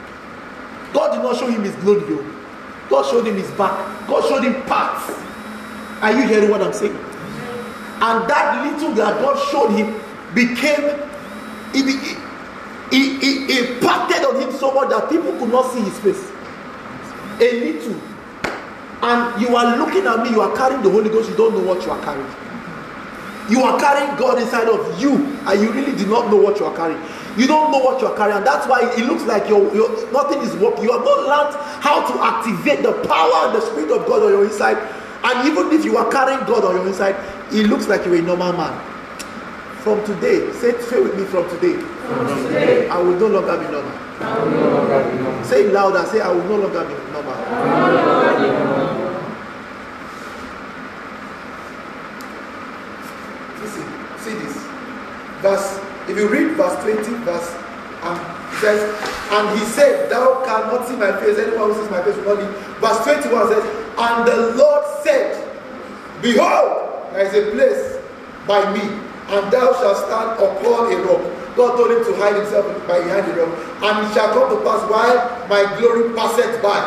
God 0.93 1.15
did 1.15 1.23
not 1.23 1.37
show 1.37 1.47
him 1.47 1.63
his 1.63 1.75
glory. 1.77 2.23
God 2.89 3.03
showed 3.09 3.27
him 3.27 3.35
his 3.35 3.49
back. 3.51 4.07
God 4.07 4.27
showed 4.27 4.43
him 4.43 4.61
parts. 4.63 5.11
Are 6.01 6.11
you 6.11 6.27
hearing 6.27 6.49
what 6.49 6.61
I'm 6.61 6.73
saying? 6.73 6.95
And 6.95 8.29
that 8.29 8.63
little 8.63 8.93
that 8.93 9.21
God 9.21 9.37
showed 9.51 9.71
him 9.71 9.99
became, 10.33 10.97
he, 11.73 11.81
he, 12.91 13.17
he, 13.19 13.47
he 13.47 13.59
impacted 13.59 14.23
on 14.23 14.39
him 14.39 14.51
so 14.51 14.73
much 14.73 14.89
that 14.89 15.09
people 15.09 15.31
could 15.39 15.49
not 15.49 15.71
see 15.73 15.81
his 15.81 15.97
face. 15.99 16.31
A 17.39 17.59
little. 17.59 17.99
And 19.01 19.41
you 19.41 19.55
are 19.55 19.77
looking 19.77 20.05
at 20.05 20.23
me, 20.23 20.29
you 20.31 20.41
are 20.41 20.55
carrying 20.55 20.81
the 20.81 20.89
Holy 20.89 21.09
Ghost, 21.09 21.29
you 21.29 21.35
don't 21.35 21.53
know 21.53 21.63
what 21.63 21.83
you 21.85 21.91
are 21.91 22.03
carrying. 22.03 22.27
You 23.49 23.61
are 23.63 23.79
carrying 23.79 24.15
God 24.17 24.41
inside 24.41 24.67
of 24.67 24.99
you, 25.01 25.15
and 25.15 25.61
you 25.61 25.71
really 25.71 25.95
do 25.95 26.05
not 26.07 26.29
know 26.29 26.37
what 26.37 26.59
you 26.59 26.65
are 26.65 26.75
carrying. 26.75 27.01
You 27.37 27.45
don't 27.45 27.71
know 27.71 27.77
what 27.77 28.01
you 28.01 28.07
are 28.07 28.17
carrying, 28.17 28.43
that's 28.43 28.67
why 28.67 28.81
it 28.97 29.05
looks 29.05 29.23
like 29.23 29.47
your 29.47 29.61
nothing 30.11 30.41
is 30.41 30.55
working. 30.55 30.83
You 30.85 30.91
have 30.93 31.05
not 31.05 31.19
learned 31.29 31.55
how 31.83 32.01
to 32.01 32.13
activate 32.23 32.81
the 32.81 32.93
power 33.07 33.45
and 33.47 33.55
the 33.55 33.61
spirit 33.61 33.91
of 33.91 34.07
God 34.07 34.23
on 34.23 34.31
your 34.31 34.43
inside. 34.43 34.77
And 35.23 35.47
even 35.47 35.71
if 35.71 35.85
you 35.85 35.97
are 35.97 36.09
carrying 36.11 36.39
God 36.47 36.65
on 36.65 36.75
your 36.75 36.87
inside, 36.87 37.15
it 37.53 37.67
looks 37.67 37.87
like 37.87 38.05
you're 38.05 38.15
a 38.15 38.21
normal 38.21 38.53
man. 38.53 38.73
From 39.83 40.03
today, 40.03 40.51
say, 40.53 40.73
say 40.81 40.99
with 40.99 41.15
me 41.15 41.25
from 41.25 41.47
today. 41.49 41.77
From 41.77 42.27
today, 42.47 42.89
I 42.89 42.97
will 42.97 43.15
no 43.19 43.27
longer 43.27 43.57
be 43.57 43.71
normal. 43.71 43.91
I 44.19 44.37
will 44.43 44.51
no 44.51 44.71
longer 44.73 45.11
be 45.11 45.17
normal. 45.21 45.43
Say 45.45 45.65
it 45.65 45.73
louder, 45.73 46.05
say 46.07 46.19
I 46.21 46.29
will 46.29 46.43
no 46.43 46.55
longer 46.57 46.83
be 46.85 46.93
normal. 47.13 47.33
I 47.33 47.37
will 47.85 47.97
no 48.01 48.11
longer 48.17 48.39
be 48.39 48.47
normal. 48.47 48.87
Listen, 53.61 53.85
see 54.17 54.33
this. 54.33 54.57
Verse, 55.41 55.86
if 56.09 56.17
you 56.17 56.27
read 56.29 56.55
verse 56.55 56.81
20, 56.83 57.03
verse 57.23 57.55
um, 58.01 58.17
it 58.53 58.59
says, 58.59 58.81
and 59.31 59.59
he 59.59 59.65
said, 59.65 60.09
Thou 60.09 60.43
cannot 60.45 60.87
see 60.87 60.95
my 60.95 61.11
face, 61.19 61.37
anyone 61.37 61.73
who 61.73 61.81
sees 61.81 61.91
my 61.91 62.03
face 62.03 62.15
will 62.17 62.35
not 62.35 62.43
live. 62.43 62.55
Verse 62.79 63.03
21 63.03 63.49
says, 63.49 63.63
And 63.97 64.27
the 64.27 64.55
Lord 64.55 64.83
said, 65.03 65.35
Behold, 66.21 67.13
there 67.13 67.25
is 67.25 67.33
a 67.33 67.51
place 67.51 67.97
by 68.47 68.63
me, 68.73 68.81
and 68.81 69.51
thou 69.51 69.73
shalt 69.73 69.97
stand 70.07 70.39
upon 70.39 70.93
a 70.93 70.97
rock. 71.03 71.21
God 71.55 71.75
told 71.75 71.91
him 71.91 72.05
to 72.05 72.15
hide 72.21 72.35
himself 72.35 72.65
behind 72.87 73.27
the 73.27 73.41
rock. 73.41 73.53
And 73.81 74.07
it 74.07 74.13
shall 74.13 74.31
come 74.33 74.49
to 74.55 74.63
pass 74.63 74.89
while 74.89 75.47
my 75.49 75.65
glory 75.77 76.13
passeth 76.15 76.61
by, 76.61 76.79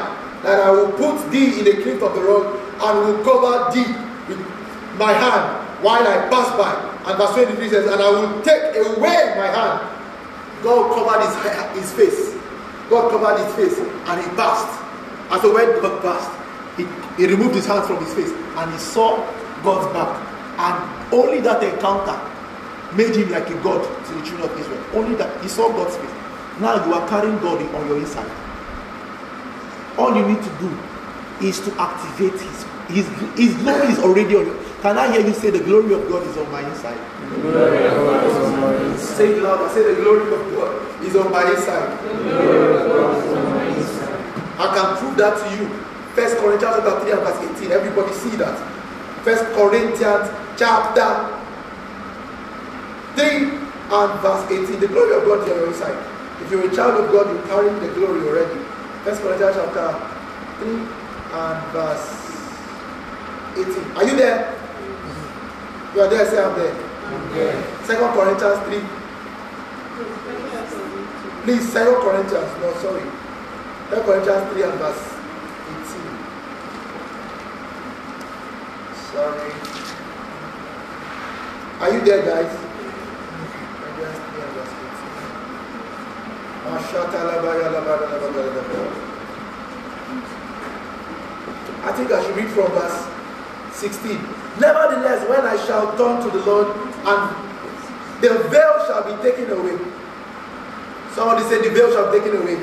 that 0.43 0.61
I 0.61 0.71
will 0.71 0.93
put 0.93 1.31
thee 1.31 1.59
in 1.59 1.65
the 1.65 1.83
cleft 1.83 2.03
of 2.03 2.15
the 2.15 2.23
rock, 2.23 2.57
and 2.81 2.99
will 3.05 3.25
cover 3.25 3.71
thee 3.75 3.93
with 4.29 4.41
my 4.97 5.13
hand 5.13 5.85
while 5.85 6.07
I 6.07 6.29
pass 6.31 6.57
by. 6.57 6.90
And 7.07 7.17
verse 7.17 7.33
23 7.33 7.69
says, 7.69 7.87
And 7.91 8.01
I 8.01 8.11
will 8.11 8.43
take 8.43 8.77
away 8.77 9.35
my 9.37 9.49
hand. 9.49 9.81
God 10.63 10.93
covered 10.95 11.25
his, 11.25 11.83
his 11.83 11.93
face. 11.93 12.37
God 12.91 13.11
covered 13.11 13.45
his 13.45 13.55
face 13.55 13.79
and 13.79 14.21
he 14.21 14.29
passed. 14.37 14.69
And 15.31 15.41
so 15.41 15.55
when 15.55 15.81
God 15.81 16.03
passed, 16.03 16.31
he, 16.77 16.85
he 17.17 17.31
removed 17.31 17.55
his 17.55 17.67
hands 17.67 17.87
from 17.87 18.05
his 18.05 18.13
face 18.13 18.31
and 18.31 18.73
he 18.73 18.79
saw 18.79 19.17
God's 19.63 19.93
back. 19.95 20.11
And 20.59 21.15
only 21.15 21.41
that 21.41 21.63
encounter 21.63 22.19
made 22.95 23.17
him 23.17 23.31
like 23.31 23.49
a 23.49 23.55
god 23.63 23.83
to 24.07 24.15
the 24.15 24.23
children 24.27 24.51
of 24.51 24.61
Israel. 24.61 24.85
Only 24.93 25.15
that 25.17 25.41
he 25.43 25.49
saw 25.49 25.69
God's 25.73 25.97
face. 25.97 26.11
Now 26.61 26.85
you 26.85 26.93
are 26.93 27.09
carrying 27.09 27.39
God 27.39 27.63
on 27.75 27.87
your 27.89 27.99
inside. 27.99 28.31
All 29.97 30.15
you 30.15 30.27
need 30.27 30.43
to 30.43 30.51
do 30.59 30.71
is 31.41 31.61
to 31.61 31.73
activate 31.81 32.39
his 32.41 32.65
his, 32.91 33.07
his 33.37 33.55
glory 33.63 33.89
is 33.89 33.99
already 33.99 34.37
on 34.37 34.47
you. 34.47 34.57
Can 34.83 34.97
I 34.97 35.13
hear 35.13 35.27
you 35.27 35.35
say 35.35 35.51
the 35.51 35.61
glory 35.61 35.93
of 35.93 36.09
God 36.09 36.27
is 36.27 36.37
on 36.37 36.51
my 36.51 36.61
inside? 36.67 36.99
Say 38.99 39.33
it 39.37 39.43
loud. 39.43 39.61
I 39.61 39.75
say 39.75 39.95
the 39.95 40.01
glory 40.01 40.33
of 40.33 40.41
God 40.57 41.05
is 41.05 41.15
on 41.17 41.31
my 41.31 41.51
inside. 41.51 41.99
I 44.59 44.67
can 44.75 44.97
prove 44.97 45.17
that 45.17 45.37
to 45.37 45.57
you. 45.57 45.69
First 46.15 46.37
Corinthians 46.39 46.77
chapter 46.77 47.01
3 47.01 47.13
and 47.13 47.21
verse 47.21 47.61
18. 47.61 47.73
Everybody 47.73 48.13
see 48.15 48.37
that. 48.37 48.57
First 49.25 49.45
Corinthians 49.53 50.29
chapter 50.57 51.39
3 53.17 53.53
and 53.93 54.21
verse 54.21 54.45
18. 54.51 54.81
The 54.81 54.89
glory 54.89 55.17
of 55.17 55.25
God 55.25 55.47
is 55.47 55.53
on 55.53 55.59
your 55.59 55.69
inside. 55.69 55.99
If 56.43 56.51
you're 56.51 56.71
a 56.71 56.75
child 56.75 57.05
of 57.05 57.13
God, 57.13 57.29
you 57.29 57.41
carry 57.49 57.69
the 57.81 57.93
glory 57.95 58.21
already. 58.29 58.61
First 59.05 59.23
Corinthians 59.23 59.57
chapter 59.57 59.93
3 60.61 60.69
and 60.73 61.73
verse 61.73 62.20
18. 63.57 63.97
Are 63.97 64.05
you 64.05 64.17
there? 64.17 64.55
You 65.95 66.01
are 66.03 66.09
there, 66.09 66.25
say 66.27 66.39
I'm 66.39 66.55
there. 66.59 66.75
Second 67.85 68.13
Corinthians 68.15 68.63
3. 68.67 68.79
Please, 71.43 71.73
Second 71.73 71.97
Corinthians. 71.97 72.51
No, 72.63 72.73
sorry. 72.79 73.03
Second 73.91 74.05
Corinthians 74.05 74.53
3 74.53 74.63
and 74.63 74.75
verse 74.79 75.03
18. 75.67 75.99
Sorry. 79.11 79.51
Are 81.81 81.91
you 81.91 82.01
there, 82.05 82.23
guys? 82.23 82.51
Corinthians 83.81 84.19
3 84.31 84.43
and 84.47 84.53
verse 84.55 84.75
18. 84.79 85.11
Mashatalabaya 86.71 87.67
I 91.83 91.93
think 91.97 92.13
I 92.13 92.23
should 92.23 92.37
read 92.37 92.51
from 92.51 92.71
verse 92.73 93.10
16. 93.81 94.13
Nevertheless, 94.61 95.27
when 95.29 95.41
I 95.41 95.57
shall 95.67 95.97
turn 95.97 96.23
to 96.23 96.31
the 96.31 96.45
Lord, 96.45 96.69
and 96.69 97.21
the 98.21 98.49
veil 98.51 98.85
shall 98.87 99.05
be 99.09 99.23
taken 99.23 99.51
away. 99.51 99.79
Somebody 101.15 101.43
said 101.49 101.65
the 101.65 101.71
veil 101.71 101.91
shall 101.91 102.13
be 102.13 102.19
taken 102.21 102.37
away. 102.37 102.57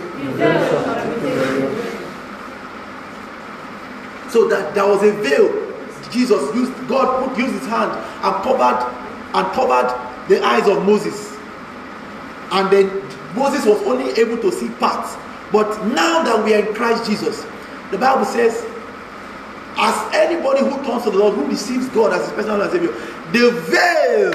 So 4.29 4.47
that 4.47 4.75
there 4.75 4.85
was 4.85 5.01
a 5.03 5.11
veil. 5.11 5.65
Jesus 6.11 6.55
used 6.55 6.87
God 6.87 7.27
put 7.27 7.37
used 7.37 7.53
his 7.53 7.67
hand 7.67 7.91
and 7.91 8.43
covered 8.43 8.79
and 9.33 9.53
covered 9.53 9.89
the 10.29 10.43
eyes 10.45 10.67
of 10.67 10.85
Moses. 10.85 11.35
And 12.51 12.69
then 12.71 12.87
Moses 13.35 13.65
was 13.65 13.81
only 13.83 14.11
able 14.19 14.37
to 14.37 14.51
see 14.51 14.69
parts. 14.75 15.17
But 15.51 15.85
now 15.87 16.23
that 16.23 16.43
we 16.45 16.53
are 16.53 16.65
in 16.65 16.73
Christ 16.75 17.09
Jesus, 17.09 17.45
the 17.91 17.97
Bible 17.97 18.25
says, 18.25 18.65
as 19.77 20.15
anybody 20.15 20.61
who 20.61 20.83
turns 20.83 21.03
to 21.03 21.11
the 21.11 21.17
Lord, 21.17 21.35
who 21.35 21.45
receives 21.45 21.87
God 21.89 22.13
as 22.13 22.25
his 22.25 22.33
personal 22.33 22.61
and 22.61 22.71
savior, 22.71 22.91
the 23.31 23.51
veil, 23.69 24.31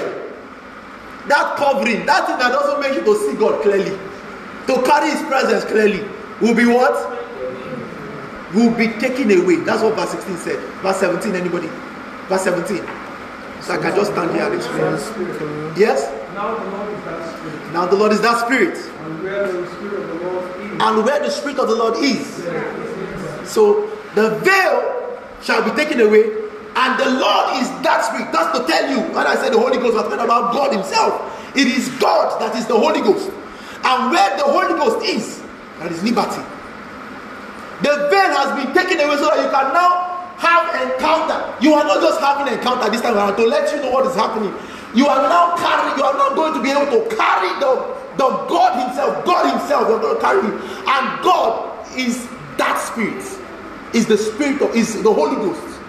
that 1.27 1.55
covering, 1.57 2.05
that 2.05 2.27
thing 2.27 2.37
that 2.37 2.51
doesn't 2.51 2.79
make 2.79 2.93
you 2.95 3.03
to 3.03 3.15
see 3.19 3.35
God 3.37 3.61
clearly, 3.61 3.97
to 4.67 4.81
carry 4.83 5.11
his 5.11 5.21
presence 5.23 5.65
clearly, 5.65 6.07
will 6.39 6.55
be 6.55 6.65
what? 6.65 6.93
Will 8.53 8.73
be 8.75 8.87
taken 8.99 9.31
away. 9.31 9.57
That's 9.57 9.81
what 9.81 9.95
verse 9.95 10.11
16 10.11 10.37
said. 10.37 10.59
Verse 10.81 10.99
17, 10.99 11.35
anybody? 11.35 11.67
Verse 12.27 12.43
17. 12.43 12.77
So 13.61 13.73
I 13.73 13.77
can 13.77 13.95
just 13.95 14.11
stand 14.11 14.31
here 14.31 14.43
and 14.43 14.55
explain. 14.55 14.93
Yes? 15.75 16.11
Now 16.33 16.55
the 16.55 16.69
Lord 16.71 16.91
is 16.91 17.01
that 17.01 17.37
spirit. 17.37 17.73
Now 17.73 17.85
the 17.85 17.95
Lord 17.95 18.11
is 18.11 18.21
that 18.21 18.45
spirit. 18.45 18.77
And 18.77 19.23
where 19.23 19.51
the 19.51 19.67
spirit 19.71 19.99
of 19.99 20.07
the 20.07 20.15
Lord 20.25 20.43
is, 20.61 20.81
And 20.81 21.05
where 21.05 21.19
the 21.19 21.29
spirit 21.29 21.59
of 21.59 21.67
the 21.67 21.75
Lord 21.75 21.97
is. 21.97 23.49
So 23.49 23.89
the 24.15 24.39
veil 24.39 25.02
shall 25.43 25.63
be 25.63 25.71
taken 25.75 25.99
away, 26.01 26.23
and 26.75 26.91
the 26.99 27.09
Lord 27.19 27.61
is 27.61 27.69
that 27.85 28.01
spirit. 28.07 28.31
That's 28.31 28.57
to 28.57 28.65
tell 28.65 28.89
you, 28.89 28.99
when 29.13 29.27
I 29.27 29.35
say 29.35 29.49
the 29.51 29.59
Holy 29.59 29.77
Ghost, 29.77 29.97
I'm 29.97 30.09
talking 30.09 30.25
about 30.25 30.53
God 30.53 30.73
Himself. 30.73 31.21
It 31.55 31.67
is 31.67 31.89
God 32.01 32.41
that 32.41 32.55
is 32.55 32.65
the 32.65 32.79
Holy 32.79 33.01
Ghost. 33.01 33.29
And 33.83 34.11
where 34.11 34.31
the 34.37 34.47
Holy 34.47 34.73
Ghost 34.79 35.05
is, 35.05 35.43
there 35.79 35.91
is 35.91 36.01
liberty. 36.01 36.41
The 37.83 38.07
veil 38.09 38.31
has 38.31 38.55
been 38.57 38.73
taken 38.73 38.97
away 39.03 39.19
so 39.19 39.27
that 39.27 39.43
you 39.43 39.51
can 39.51 39.69
now 39.75 40.33
have 40.39 40.71
encounter. 40.81 41.37
You 41.61 41.75
are 41.75 41.83
not 41.83 42.01
just 42.01 42.19
having 42.19 42.47
an 42.47 42.57
encounter 42.57 42.89
this 42.89 43.01
time 43.01 43.15
around 43.15 43.35
to 43.35 43.45
let 43.45 43.69
you 43.75 43.83
know 43.83 43.91
what 43.91 44.07
is 44.07 44.15
happening. 44.15 44.55
You 44.95 45.07
are 45.07 45.21
now 45.27 45.55
carrying, 45.57 45.97
you 45.97 46.03
are 46.03 46.17
not 46.17 46.35
going 46.35 46.53
to 46.55 46.61
be 46.63 46.71
able 46.71 46.87
to 46.89 47.15
carry 47.15 47.51
the, 47.59 47.71
the 48.15 48.29
God 48.47 48.87
Himself. 48.87 49.25
God 49.25 49.51
Himself 49.51 49.89
is 49.89 49.99
going 49.99 50.15
to 50.15 50.21
carry 50.21 50.41
you. 50.41 50.53
And 50.87 51.03
God 51.21 51.85
is 51.97 52.25
that 52.57 52.79
spirit. 52.79 53.42
Is 53.93 54.07
the 54.07 54.17
spirit 54.17 54.61
of 54.61 54.75
is 54.75 55.01
the 55.03 55.13
Holy 55.13 55.35
Ghost. 55.35 55.79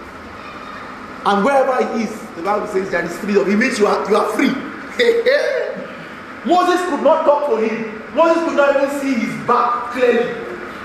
And 1.25 1.43
wherever 1.43 1.97
he 1.97 2.03
is, 2.03 2.13
the 2.35 2.43
Bible 2.43 2.67
says 2.67 2.91
there 2.91 3.03
is 3.03 3.17
freedom. 3.17 3.49
It 3.49 3.57
means 3.57 3.79
you 3.79 3.87
are 3.87 4.07
you 4.09 4.15
are 4.15 4.29
free. 4.37 4.53
Moses 6.45 6.79
could 6.85 7.01
not 7.01 7.25
talk 7.25 7.49
to 7.49 7.57
him. 7.57 8.01
Moses 8.13 8.43
could 8.45 8.57
not 8.57 8.77
even 8.77 8.89
see 9.01 9.25
his 9.25 9.33
back 9.47 9.91
clearly. 9.91 10.37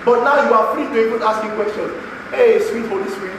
But 0.04 0.24
now 0.24 0.48
you 0.48 0.54
are 0.54 0.72
free 0.74 0.88
to 0.88 0.96
even 1.06 1.20
ask 1.22 1.44
him 1.44 1.52
questions. 1.60 1.92
Hey, 2.32 2.56
sweet 2.64 2.88
Holy 2.88 3.04
Spirit, 3.12 3.36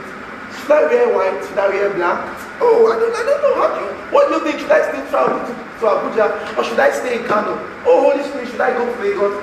should 0.54 0.70
I 0.70 0.86
wear 0.86 1.10
white? 1.10 1.42
Should 1.42 1.58
I 1.58 1.68
wear 1.68 1.90
black? 1.94 2.22
Oh, 2.62 2.86
I 2.86 2.94
don't, 3.02 3.10
I 3.10 3.22
don't 3.26 3.42
know. 3.42 3.54
How 3.58 3.74
do 3.74 3.82
you, 3.82 3.90
what 4.14 4.28
do 4.30 4.34
you 4.38 4.42
think? 4.46 4.60
Should 4.62 4.70
I 4.70 4.86
still 4.86 5.02
travel 5.10 5.42
to, 5.42 5.52
to 5.52 5.84
Abuja 5.90 6.56
or 6.56 6.62
should 6.62 6.78
I 6.78 6.92
stay 6.94 7.18
in 7.18 7.24
Kano? 7.26 7.58
Oh, 7.82 8.12
Holy 8.14 8.22
Spirit, 8.22 8.48
should 8.48 8.60
I 8.60 8.70
go 8.78 8.86
to 8.86 9.00
Lagos? 9.02 9.34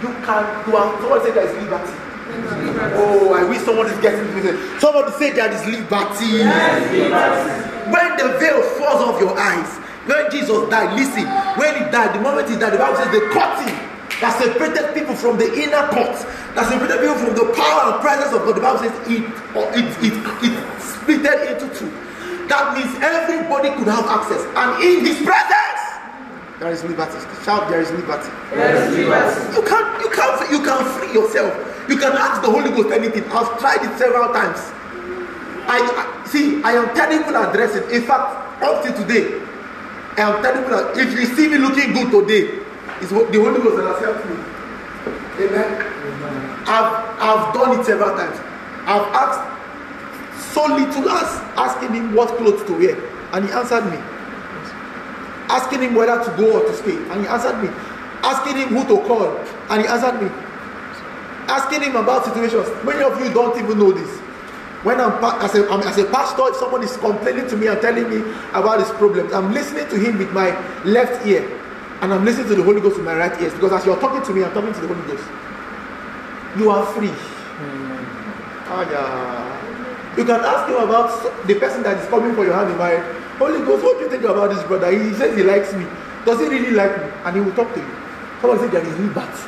You 0.00 0.14
can. 0.22 0.46
You 0.70 0.76
are. 0.78 0.94
Someone 1.02 1.22
say 1.26 1.32
there 1.34 1.50
is 1.50 1.54
liberty. 1.58 2.09
Oh, 2.96 3.34
I 3.34 3.44
wish 3.44 3.60
someone 3.62 3.86
is 3.86 3.98
getting 4.00 4.24
this. 4.42 4.56
Somebody 4.80 5.12
say 5.18 5.32
there 5.32 5.50
is 5.52 5.64
liberty. 5.66 6.42
When 7.90 8.10
the 8.16 8.38
veil 8.38 8.62
falls 8.78 9.02
off 9.02 9.20
your 9.20 9.36
eyes, 9.38 9.78
when 10.06 10.30
Jesus 10.30 10.68
died, 10.70 10.94
listen, 10.96 11.26
when 11.58 11.74
he 11.74 11.84
died, 11.90 12.14
the 12.16 12.20
moment 12.22 12.48
he 12.48 12.56
died, 12.56 12.72
the 12.72 12.78
Bible 12.78 12.96
says 12.96 13.10
the 13.12 13.20
curtain 13.30 13.74
that 14.20 14.36
separated 14.40 14.94
people 14.94 15.14
from 15.14 15.38
the 15.38 15.46
inner 15.54 15.86
court, 15.92 16.16
that 16.54 16.68
separated 16.68 17.00
people 17.00 17.18
from 17.18 17.34
the 17.36 17.46
power 17.54 17.92
and 17.92 18.00
presence 18.02 18.32
of 18.34 18.42
God, 18.44 18.56
the 18.56 18.64
Bible 18.64 18.80
says 18.80 18.94
it 19.08 19.22
it 19.76 19.86
it 20.02 20.16
it 20.42 20.54
splitted 20.80 21.38
into 21.52 21.66
two. 21.78 21.90
That 22.48 22.74
means 22.74 22.90
everybody 22.98 23.70
could 23.78 23.86
have 23.86 24.06
access, 24.10 24.42
and 24.58 24.70
in 24.82 25.04
his 25.06 25.22
presence, 25.22 25.69
there 26.60 26.70
is 26.70 26.84
liberty. 26.84 27.18
Shout, 27.42 27.68
there 27.70 27.80
is 27.80 27.90
liberty. 27.90 28.28
You 29.56 29.62
can 29.64 29.84
you 30.00 30.10
can 30.10 30.30
you 30.52 30.60
can 30.62 30.84
free 30.98 31.12
yourself. 31.12 31.52
You 31.88 31.96
can 31.96 32.12
ask 32.12 32.42
the 32.42 32.50
Holy 32.50 32.70
Ghost 32.70 32.90
anything. 32.92 33.24
I've 33.32 33.58
tried 33.58 33.82
it 33.82 33.96
several 33.98 34.32
times. 34.32 34.60
I, 35.66 35.80
I 35.80 36.26
see. 36.28 36.62
I 36.62 36.72
am 36.72 36.94
terrible 36.94 37.36
at 37.36 37.52
dressing. 37.54 37.88
In 37.90 38.02
fact, 38.02 38.62
up 38.62 38.84
to 38.84 38.92
today, 38.92 39.40
I 40.16 40.22
am 40.30 40.42
terrible 40.42 40.74
at. 40.74 40.96
If 40.96 41.12
you 41.18 41.26
see 41.34 41.48
me 41.48 41.58
looking 41.58 41.92
good 41.92 42.10
today, 42.12 42.60
it's 43.00 43.10
what- 43.12 43.32
the 43.32 43.38
Holy 43.40 43.60
Ghost 43.62 43.76
that 43.76 43.86
has 43.88 44.00
helped 44.04 44.26
me. 44.28 44.36
Amen. 45.46 45.70
I've 46.66 46.92
I've 47.18 47.54
done 47.54 47.80
it 47.80 47.86
several 47.86 48.14
times. 48.16 48.38
I've 48.84 49.08
asked 49.16 50.52
so 50.52 50.66
little 50.66 51.08
as 51.10 51.30
asking 51.56 51.94
him 51.94 52.14
what 52.14 52.36
clothes 52.36 52.62
to 52.66 52.72
wear, 52.74 52.96
and 53.32 53.46
he 53.46 53.50
answered 53.52 53.86
me. 53.90 53.98
Asking 55.50 55.82
him 55.82 55.94
whether 55.98 56.22
to 56.22 56.30
go 56.38 56.60
or 56.60 56.62
to 56.62 56.72
stay, 56.74 56.94
and 57.10 57.22
he 57.22 57.26
answered 57.26 57.58
me. 57.58 57.68
Asking 58.22 58.56
him 58.56 58.68
who 58.70 58.86
to 58.86 59.02
call, 59.02 59.34
and 59.70 59.82
he 59.82 59.88
answered 59.88 60.22
me. 60.22 60.30
Asking 61.50 61.82
him 61.82 61.96
about 61.96 62.24
situations. 62.24 62.70
Many 62.84 63.02
of 63.02 63.18
you 63.18 63.34
don't 63.34 63.58
even 63.58 63.78
know 63.78 63.90
this. 63.90 64.08
When 64.86 65.00
I'm 65.00 65.18
as 65.42 65.54
a, 65.56 65.68
I'm, 65.68 65.82
as 65.82 65.98
a 65.98 66.04
pastor, 66.06 66.48
if 66.48 66.56
someone 66.56 66.84
is 66.84 66.96
complaining 66.96 67.48
to 67.48 67.56
me 67.56 67.66
and 67.66 67.80
telling 67.82 68.08
me 68.08 68.22
about 68.54 68.78
his 68.78 68.88
problems, 68.96 69.32
I'm 69.32 69.52
listening 69.52 69.88
to 69.88 69.96
him 69.98 70.18
with 70.18 70.32
my 70.32 70.54
left 70.84 71.26
ear, 71.26 71.42
and 72.00 72.14
I'm 72.14 72.24
listening 72.24 72.48
to 72.48 72.54
the 72.54 72.62
Holy 72.62 72.80
Ghost 72.80 72.96
with 72.96 73.04
my 73.04 73.16
right 73.16 73.34
ear. 73.42 73.50
Because 73.50 73.72
as 73.72 73.84
you're 73.84 73.98
talking 73.98 74.22
to 74.22 74.32
me, 74.32 74.44
I'm 74.44 74.54
talking 74.54 74.72
to 74.72 74.80
the 74.80 74.88
Holy 74.88 75.02
Ghost. 75.10 75.26
You 76.56 76.70
are 76.70 76.86
free. 76.94 77.12
Ah, 78.70 78.86
yeah. 78.88 80.16
You 80.16 80.24
can 80.24 80.40
ask 80.40 80.68
him 80.70 80.76
about 80.76 81.46
the 81.46 81.54
person 81.56 81.82
that 81.82 81.98
is 81.98 82.08
coming 82.08 82.34
for 82.34 82.44
your 82.44 82.54
hand 82.54 82.70
in 82.70 82.78
marriage. 82.78 83.19
Holy 83.40 83.58
Ghost, 83.64 83.82
what 83.82 83.96
do 83.96 84.04
you 84.04 84.10
think 84.10 84.24
about 84.24 84.50
this 84.50 84.62
brother? 84.64 84.90
He 84.92 85.14
says 85.14 85.34
he 85.34 85.42
likes 85.42 85.72
me. 85.72 85.86
Does 86.26 86.38
he 86.40 86.46
really 86.46 86.72
like 86.72 86.94
me? 87.00 87.10
And 87.24 87.36
he 87.36 87.40
will 87.40 87.54
talk 87.56 87.72
to 87.72 87.80
you. 87.80 87.88
Someone 88.42 88.58
say 88.58 88.68
there 88.68 88.84
is 88.84 88.98
liberty. 88.98 89.42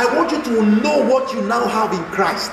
I 0.00 0.08
want 0.16 0.32
you 0.32 0.42
to 0.42 0.64
know 0.80 1.04
what 1.04 1.30
you 1.34 1.42
now 1.42 1.66
have 1.68 1.92
in 1.92 2.02
Christ. 2.04 2.50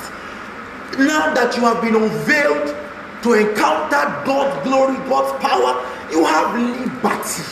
Now 1.00 1.34
that 1.34 1.56
you 1.56 1.63
have 1.63 1.82
been 1.82 1.96
unveiled 1.96 2.76
to 3.24 3.34
encounter 3.34 4.04
God's 4.28 4.68
glory, 4.68 4.98
God's 5.08 5.32
power, 5.42 5.80
you 6.12 6.26
have 6.26 6.56
liberty. 6.60 7.44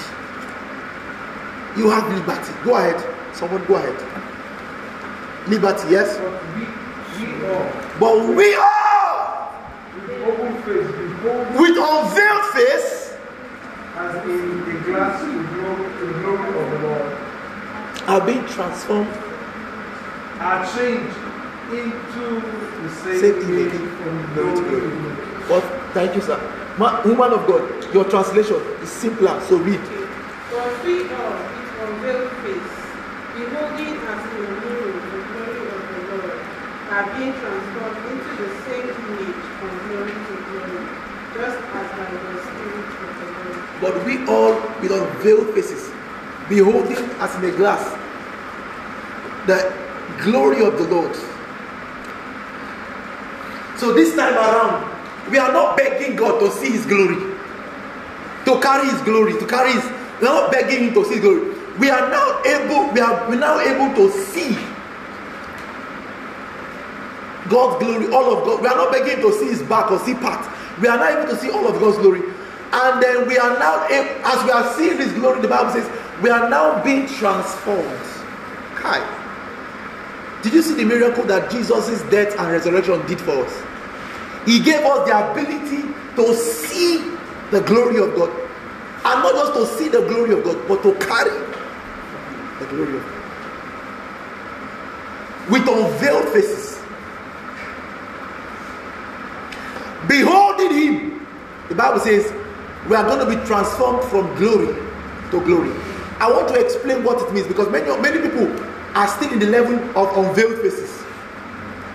You 1.80 1.90
have 1.90 2.12
liberty. 2.12 2.54
Go 2.66 2.76
ahead. 2.76 3.00
Someone 3.34 3.64
go 3.66 3.76
ahead. 3.76 3.96
Liberty, 5.48 5.92
yes? 5.92 6.18
But 6.18 6.44
we, 6.56 6.66
we 7.26 7.46
all, 7.46 7.72
But 8.00 8.36
we 8.36 8.56
all 8.56 9.06
with 9.96 10.10
open 10.24 10.62
face, 10.64 11.05
with 11.60 11.78
unveiled 11.78 12.46
face 12.54 13.14
as 13.98 14.16
in 14.26 14.64
a 14.64 14.84
glass 14.86 15.22
the 15.22 15.28
glory, 15.56 15.90
the 16.00 16.20
glory 16.20 16.48
of 16.50 16.72
the 16.72 16.80
Lord, 16.88 17.18
are 18.08 18.26
being 18.26 18.46
transformed 18.46 19.10
are 20.40 20.66
changed 20.76 21.16
into 21.72 22.42
the 22.84 22.90
same, 23.02 23.20
Same 23.20 23.42
image 23.50 23.74
image 23.74 23.92
from 23.98 24.34
glory 24.36 24.56
to 24.56 24.62
glory 24.62 24.82
to 24.82 24.90
glory. 24.90 25.16
glory. 25.16 25.48
But 25.50 25.64
thank 25.94 26.16
you, 26.16 26.22
sir. 26.22 26.38
Ma- 26.78 27.02
woman 27.06 27.32
of 27.34 27.48
God, 27.48 27.64
your 27.94 28.04
translation 28.06 28.58
is 28.84 28.90
simpler, 28.90 29.40
so 29.48 29.56
read. 29.58 29.80
For 30.52 30.62
we 30.84 31.08
all, 31.16 31.40
with 31.40 31.82
unveiled 31.88 32.32
face, 32.44 32.76
beholding 33.34 33.96
as 33.96 34.22
in 34.36 34.44
a 34.44 34.52
mirror 34.60 34.92
the 34.92 35.22
glory 35.32 35.64
of 35.72 35.82
the 35.88 36.02
Lord, 36.12 36.38
are 36.92 37.06
being 37.16 37.34
transformed 37.34 38.00
into 38.12 38.32
the 38.44 38.50
same 38.68 38.88
image 38.92 39.44
from 39.58 39.72
glory 39.88 40.12
to 40.14 40.34
glory, 40.52 40.84
But 43.82 44.06
we 44.06 44.26
all 44.28 44.54
with 44.82 44.92
unveiled 44.92 45.54
faces, 45.54 45.92
beholding 46.48 46.98
as 47.20 47.36
in 47.36 47.46
a 47.46 47.52
glass 47.52 47.84
the 49.48 49.74
glory 50.24 50.62
of 50.66 50.78
the 50.78 50.88
Lord. 50.88 51.16
So 53.78 53.94
this 53.94 54.16
time 54.16 54.34
around, 54.34 54.90
we 55.30 55.38
are 55.38 55.52
not 55.52 55.78
begging 55.78 56.16
God 56.16 56.40
to 56.40 56.52
see 56.52 56.72
His 56.72 56.86
glory, 56.86 57.18
to 58.46 58.60
carry 58.62 58.90
His 58.90 59.02
glory, 59.02 59.34
to 59.34 59.46
carry 59.46 59.74
His. 59.74 59.84
We 60.22 60.28
are 60.28 60.34
not 60.34 60.52
begging 60.52 60.88
Him 60.88 60.94
to 60.94 61.06
see 61.06 61.16
His 61.16 61.24
glory. 61.24 61.54
We 61.78 61.90
are 61.90 62.10
now 62.10 62.42
able. 62.46 62.94
We 62.94 63.02
are 63.02 63.36
now 63.36 63.60
able 63.60 63.94
to 63.96 64.12
see 64.12 64.56
God's 67.50 67.84
glory, 67.84 68.08
all 68.14 68.38
of 68.38 68.46
God. 68.46 68.62
We 68.62 68.68
are 68.68 68.76
not 68.76 68.92
begging 68.92 69.22
to 69.22 69.34
see 69.34 69.50
His 69.50 69.62
back 69.64 69.92
or 69.92 70.00
see 70.00 70.16
part. 70.16 70.55
We 70.82 70.88
are 70.88 70.98
now 70.98 71.08
able 71.20 71.34
to 71.34 71.40
see 71.40 71.50
all 71.50 71.68
of 71.68 71.80
God's 71.80 71.98
glory, 71.98 72.22
and 72.74 73.02
then 73.02 73.28
we 73.28 73.38
are 73.38 73.58
now 73.58 73.86
as 73.90 74.44
we 74.44 74.52
are 74.52 74.74
seeing 74.74 74.98
His 74.98 75.14
glory. 75.14 75.42
The 75.42 75.48
Bible 75.48 75.72
says 75.72 75.90
we 76.22 76.30
are 76.30 76.50
now 76.50 76.84
being 76.84 77.08
transformed. 77.08 78.00
Kai. 78.76 79.02
Did 80.44 80.54
you 80.54 80.62
see 80.62 80.76
the 80.76 80.86
miracle 80.86 81.24
that 81.26 81.50
Jesus' 81.50 82.04
death 82.12 82.38
and 82.38 82.52
resurrection 82.52 83.06
did 83.08 83.20
for 83.20 83.46
us? 83.46 83.64
He 84.46 84.60
gave 84.60 84.86
us 84.86 85.08
the 85.08 85.32
ability 85.32 85.82
to 86.18 86.36
see 86.36 87.00
the 87.52 87.62
glory 87.62 87.98
of 87.98 88.16
God. 88.16 88.30
And 89.06 89.24
not 89.24 89.34
just 89.34 89.54
to 89.54 89.66
see 89.78 89.90
the 89.90 90.02
glory 90.08 90.34
of 90.34 90.44
God, 90.44 90.68
but 90.68 90.84
to 90.84 90.94
carry 90.96 91.32
the 92.60 92.66
glory 92.70 92.98
of 92.98 93.04
God. 93.04 93.12
With 95.52 95.68
unveiled 95.68 96.30
faces. 96.30 96.75
Beholding 100.08 100.74
Him. 100.74 101.28
The 101.70 101.76
Bible 101.76 102.00
says 102.00 102.32
we 102.88 102.96
are 102.96 103.04
going 103.04 103.20
to 103.20 103.38
be 103.38 103.44
transformed 103.46 104.04
from 104.10 104.34
glory 104.36 104.74
to 105.32 105.42
glory. 105.42 105.72
I 106.20 106.32
want 106.32 106.48
to 106.50 106.56
explain 106.56 107.04
what 107.04 107.22
it 107.22 107.34
means 107.34 107.48
because 107.48 107.70
many, 107.70 107.86
many 108.02 108.22
people 108.22 108.48
are 108.96 109.08
still 109.08 109.32
in 109.34 109.40
the 109.40 109.48
level 109.48 109.76
of 109.98 110.18
unveiled 110.18 110.62
faces. 110.62 111.04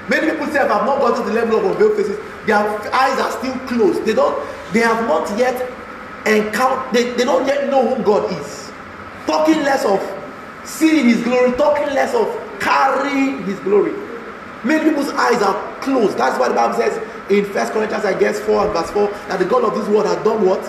Many 0.08 0.30
people 0.32 0.46
say 0.46 0.58
have 0.58 0.68
not 0.68 0.98
gotten 0.98 1.24
to 1.24 1.28
the 1.28 1.34
level 1.34 1.58
of 1.58 1.64
unveiled 1.64 1.96
faces. 1.96 2.18
Their 2.46 2.58
eyes 2.58 3.18
are 3.20 3.30
still 3.38 3.54
closed. 3.68 4.04
They 4.04 4.14
don't. 4.14 4.36
They 4.72 4.80
have 4.80 5.06
not 5.06 5.38
yet 5.38 5.60
encountered. 6.26 6.92
They, 6.92 7.12
they 7.12 7.24
don't 7.24 7.46
yet 7.46 7.70
know 7.70 7.94
who 7.94 8.02
God 8.02 8.30
is. 8.40 8.72
Talking 9.26 9.62
less 9.62 9.84
of 9.84 10.00
seeing 10.64 11.06
His 11.06 11.22
glory. 11.22 11.52
Talking 11.56 11.94
less 11.94 12.14
of 12.14 12.26
carrying 12.60 13.44
His 13.44 13.58
glory. 13.60 13.92
Many 14.64 14.90
people's 14.90 15.10
eyes 15.10 15.40
are 15.42 15.80
closed. 15.80 16.18
That's 16.18 16.38
why 16.38 16.48
the 16.48 16.54
Bible 16.54 16.74
says 16.74 16.98
in 17.30 17.44
First 17.46 17.72
Corinthians, 17.72 18.04
I 18.04 18.18
guess 18.18 18.40
four 18.40 18.64
and 18.64 18.72
verse 18.72 18.90
four, 18.90 19.08
that 19.28 19.38
the 19.38 19.44
God 19.44 19.64
of 19.64 19.74
this 19.74 19.88
world 19.88 20.06
had 20.06 20.22
done 20.24 20.44
what? 20.44 20.60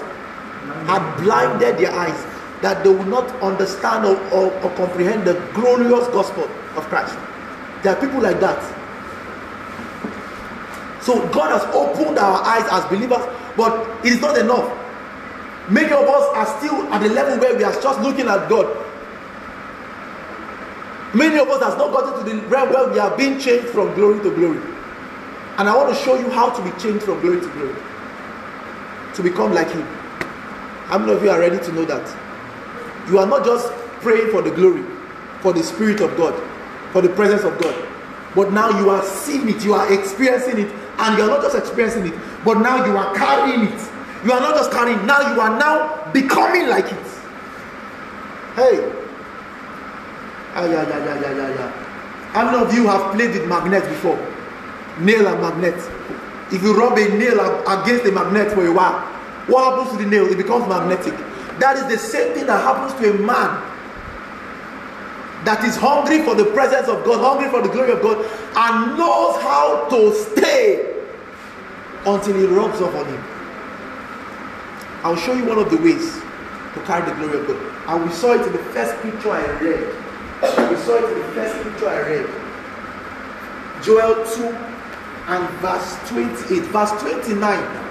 Had 0.86 1.18
blinded 1.22 1.78
their 1.78 1.92
eyes, 1.92 2.26
that 2.62 2.84
they 2.84 2.90
will 2.90 3.06
not 3.06 3.28
understand 3.42 4.06
or, 4.06 4.16
or, 4.32 4.54
or 4.62 4.70
comprehend 4.76 5.26
the 5.26 5.34
glorious 5.54 6.08
gospel 6.10 6.44
of 6.78 6.86
Christ. 6.86 7.18
There 7.82 7.96
are 7.96 8.00
people 8.00 8.22
like 8.22 8.40
that. 8.40 8.62
So 11.02 11.28
God 11.30 11.50
has 11.50 11.64
opened 11.74 12.20
our 12.20 12.44
eyes 12.46 12.68
as 12.72 12.86
believers, 12.86 13.26
but 13.58 14.06
it 14.06 14.14
is 14.14 14.22
not 14.22 14.38
enough. 14.38 14.70
Many 15.68 15.92
of 15.92 16.08
us 16.08 16.30
are 16.36 16.60
still 16.60 16.94
at 16.94 17.02
the 17.02 17.10
level 17.10 17.40
where 17.40 17.58
we 17.58 17.64
are 17.64 17.74
just 17.82 18.00
looking 18.02 18.28
at 18.28 18.48
God. 18.48 18.68
Many 21.16 21.40
of 21.40 21.50
us 21.50 21.62
has 21.64 21.76
not 21.78 21.92
gotten 21.92 22.24
to 22.24 22.36
the 22.36 22.48
realm 22.48 22.70
where 22.70 22.94
we 22.94 23.00
are 23.00 23.18
being 23.18 23.40
changed 23.40 23.70
from 23.70 23.94
glory 23.96 24.22
to 24.22 24.36
glory. 24.36 24.62
And 25.58 25.68
I 25.68 25.76
want 25.76 25.96
to 25.96 26.04
show 26.04 26.16
you 26.16 26.30
how 26.30 26.50
to 26.50 26.64
be 26.64 26.72
changed 26.80 27.04
from 27.04 27.20
glory 27.22 27.42
to 27.42 27.50
glory. 27.50 27.76
To 29.16 29.24
become 29.24 29.54
like 29.54 29.70
Him. 29.70 29.84
How 30.88 30.98
many 30.98 31.14
of 31.14 31.24
you 31.24 31.30
are 31.30 31.40
ready 31.40 31.58
to 31.60 31.72
know 31.72 31.86
that? 31.86 32.06
You 33.10 33.20
are 33.20 33.26
not 33.28 33.46
just 33.46 33.72
praying 34.02 34.32
for 34.32 34.42
the 34.42 34.52
glory, 34.52 34.84
for 35.42 35.54
the 35.54 35.64
Spirit 35.64 36.02
of 36.02 36.16
God, 36.18 36.34
for 36.92 37.02
the 37.02 37.10
presence 37.10 37.44
of 37.44 37.60
God. 37.62 37.88
But 38.36 38.54
now 38.54 38.70
you 38.80 38.90
are 38.90 39.04
seeing 39.04 39.50
it, 39.50 39.64
you 39.64 39.74
are 39.74 39.92
experiencing 39.92 40.60
it, 40.60 40.72
and 40.98 41.18
you 41.18 41.24
are 41.24 41.28
not 41.28 41.42
just 41.42 41.56
experiencing 41.58 42.08
it, 42.08 42.14
but 42.46 42.60
now 42.60 42.86
you 42.86 42.96
are 42.96 43.14
carrying 43.16 43.68
it. 43.68 43.90
You 44.24 44.32
are 44.32 44.40
not 44.40 44.56
just 44.56 44.72
carrying, 44.72 45.06
now 45.06 45.34
you 45.34 45.42
are 45.42 45.58
now 45.58 46.12
becoming 46.12 46.68
like 46.68 46.86
it. 46.86 47.08
Hey. 48.56 48.92
Ah, 50.54 50.66
yeah, 50.66 50.88
yeah, 50.88 51.06
yeah, 51.06 51.22
yeah, 51.22 51.32
yeah, 51.32 51.50
yeah. 51.56 51.72
How 52.32 52.46
many 52.46 52.64
of 52.64 52.74
you 52.74 52.88
have 52.88 53.14
played 53.16 53.32
with 53.32 53.48
magnets 53.48 53.88
before? 53.88 54.18
Nail 55.00 55.28
and 55.28 55.42
magnet. 55.42 55.76
If 56.52 56.62
you 56.64 56.76
rub 56.76 56.98
a 56.98 57.08
nail 57.18 57.40
against 57.68 58.06
a 58.06 58.12
magnet 58.12 58.52
for 58.52 58.66
a 58.66 58.72
while, 58.72 59.00
what 59.48 59.74
happens 59.74 59.98
to 59.98 60.04
the 60.04 60.10
nail? 60.10 60.28
It 60.28 60.38
becomes 60.38 60.68
magnetic. 60.68 61.14
That 61.60 61.78
is 61.78 61.88
the 61.88 61.98
same 61.98 62.34
thing 62.34 62.46
that 62.48 62.62
happens 62.62 63.00
to 63.00 63.10
a 63.10 63.14
man 63.26 63.72
that 65.46 65.64
is 65.66 65.76
hungry 65.76 66.22
for 66.24 66.36
the 66.36 66.46
presence 66.46 66.88
of 66.88 67.04
God, 67.04 67.20
hungry 67.20 67.50
for 67.50 67.62
the 67.66 67.74
glory 67.74 67.92
of 67.92 68.02
God, 68.02 68.18
and 68.56 68.98
knows 68.98 69.42
how 69.42 69.88
to 69.90 70.14
stay 70.14 71.02
until 72.06 72.36
he 72.36 72.46
rubs 72.46 72.82
off 72.82 72.94
on 72.96 73.06
him. 73.06 73.24
I'll 75.04 75.16
show 75.16 75.34
you 75.34 75.46
one 75.46 75.58
of 75.58 75.72
the 75.72 75.78
ways 75.78 76.22
to 76.74 76.82
carry 76.86 77.10
the 77.10 77.16
glory 77.16 77.40
of 77.40 77.48
God. 77.48 77.58
And 77.88 78.06
we 78.06 78.12
saw 78.12 78.34
it 78.34 78.46
in 78.46 78.54
the 78.54 78.64
first 78.70 79.02
picture 79.02 79.32
I 79.32 79.46
read. 79.60 79.88
We 80.70 80.78
saw 80.78 80.98
it 80.98 81.12
in 81.12 81.20
the 81.20 81.26
first 81.34 81.64
picture 81.64 81.90
I 81.90 82.00
read. 82.02 82.30
Joel 83.84 84.26
2 84.26 84.71
and 85.32 85.48
verse 85.60 85.96
28. 86.10 86.64
Verse 86.76 86.92
29. 87.02 87.82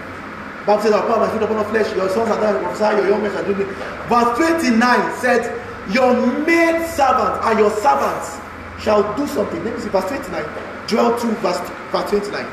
Bible 0.66 0.83
says, 0.83 0.92
put 0.92 1.18
my 1.18 1.31
feet 1.33 1.42
upon 1.42 1.57
the 1.57 1.64
flesh, 1.64 1.96
your 1.96 2.09
sons 2.11 2.29
are 2.29 2.38
dying, 2.40 2.62
prophesy, 2.62 2.96
your 3.00 3.09
young 3.09 3.22
men 3.22 3.33
shall 3.33 3.44
do 3.44 3.55
me. 3.55 3.64
Verse 4.12 4.37
29 4.37 5.16
said, 5.18 5.42
Your 5.90 6.14
maid 6.44 6.87
servant 6.87 7.42
and 7.44 7.59
your 7.59 7.70
servants 7.70 8.38
shall 8.79 9.16
do 9.16 9.26
something. 9.26 9.64
Let 9.64 9.74
me 9.74 9.81
see, 9.81 9.88
verse 9.88 10.05
29. 10.05 10.44
Joel 10.87 11.18
2, 11.18 11.31
verse, 11.40 11.61
verse 11.90 12.11
29. 12.11 12.46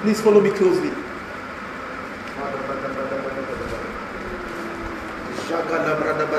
Please 0.00 0.20
follow 0.22 0.40
me 0.40 0.50
closely. 0.50 0.90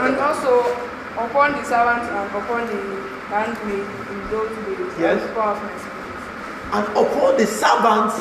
And 0.02 0.18
also 0.18 0.62
upon 1.14 1.52
the 1.52 1.64
servants 1.64 2.08
and 2.10 2.36
upon 2.36 2.66
the 2.68 3.19
in 3.32 4.32
those 4.32 4.50
days, 4.66 5.00
Yes. 5.00 5.22
I 5.22 5.34
will 5.34 5.36
pour 5.36 5.44
out 5.44 5.62
my 5.62 5.78
spirit. 5.78 6.00
And 6.72 6.88
upon 6.98 7.38
the 7.38 7.46
servants 7.46 8.16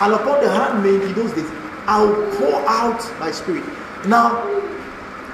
and 0.00 0.12
upon 0.12 0.42
the 0.42 0.50
handmaid 0.50 1.02
in 1.02 1.12
those 1.14 1.32
days, 1.32 1.50
I 1.86 2.02
will 2.02 2.36
pour 2.36 2.68
out 2.68 3.20
my 3.20 3.30
spirit. 3.30 3.64
Now, 4.06 4.44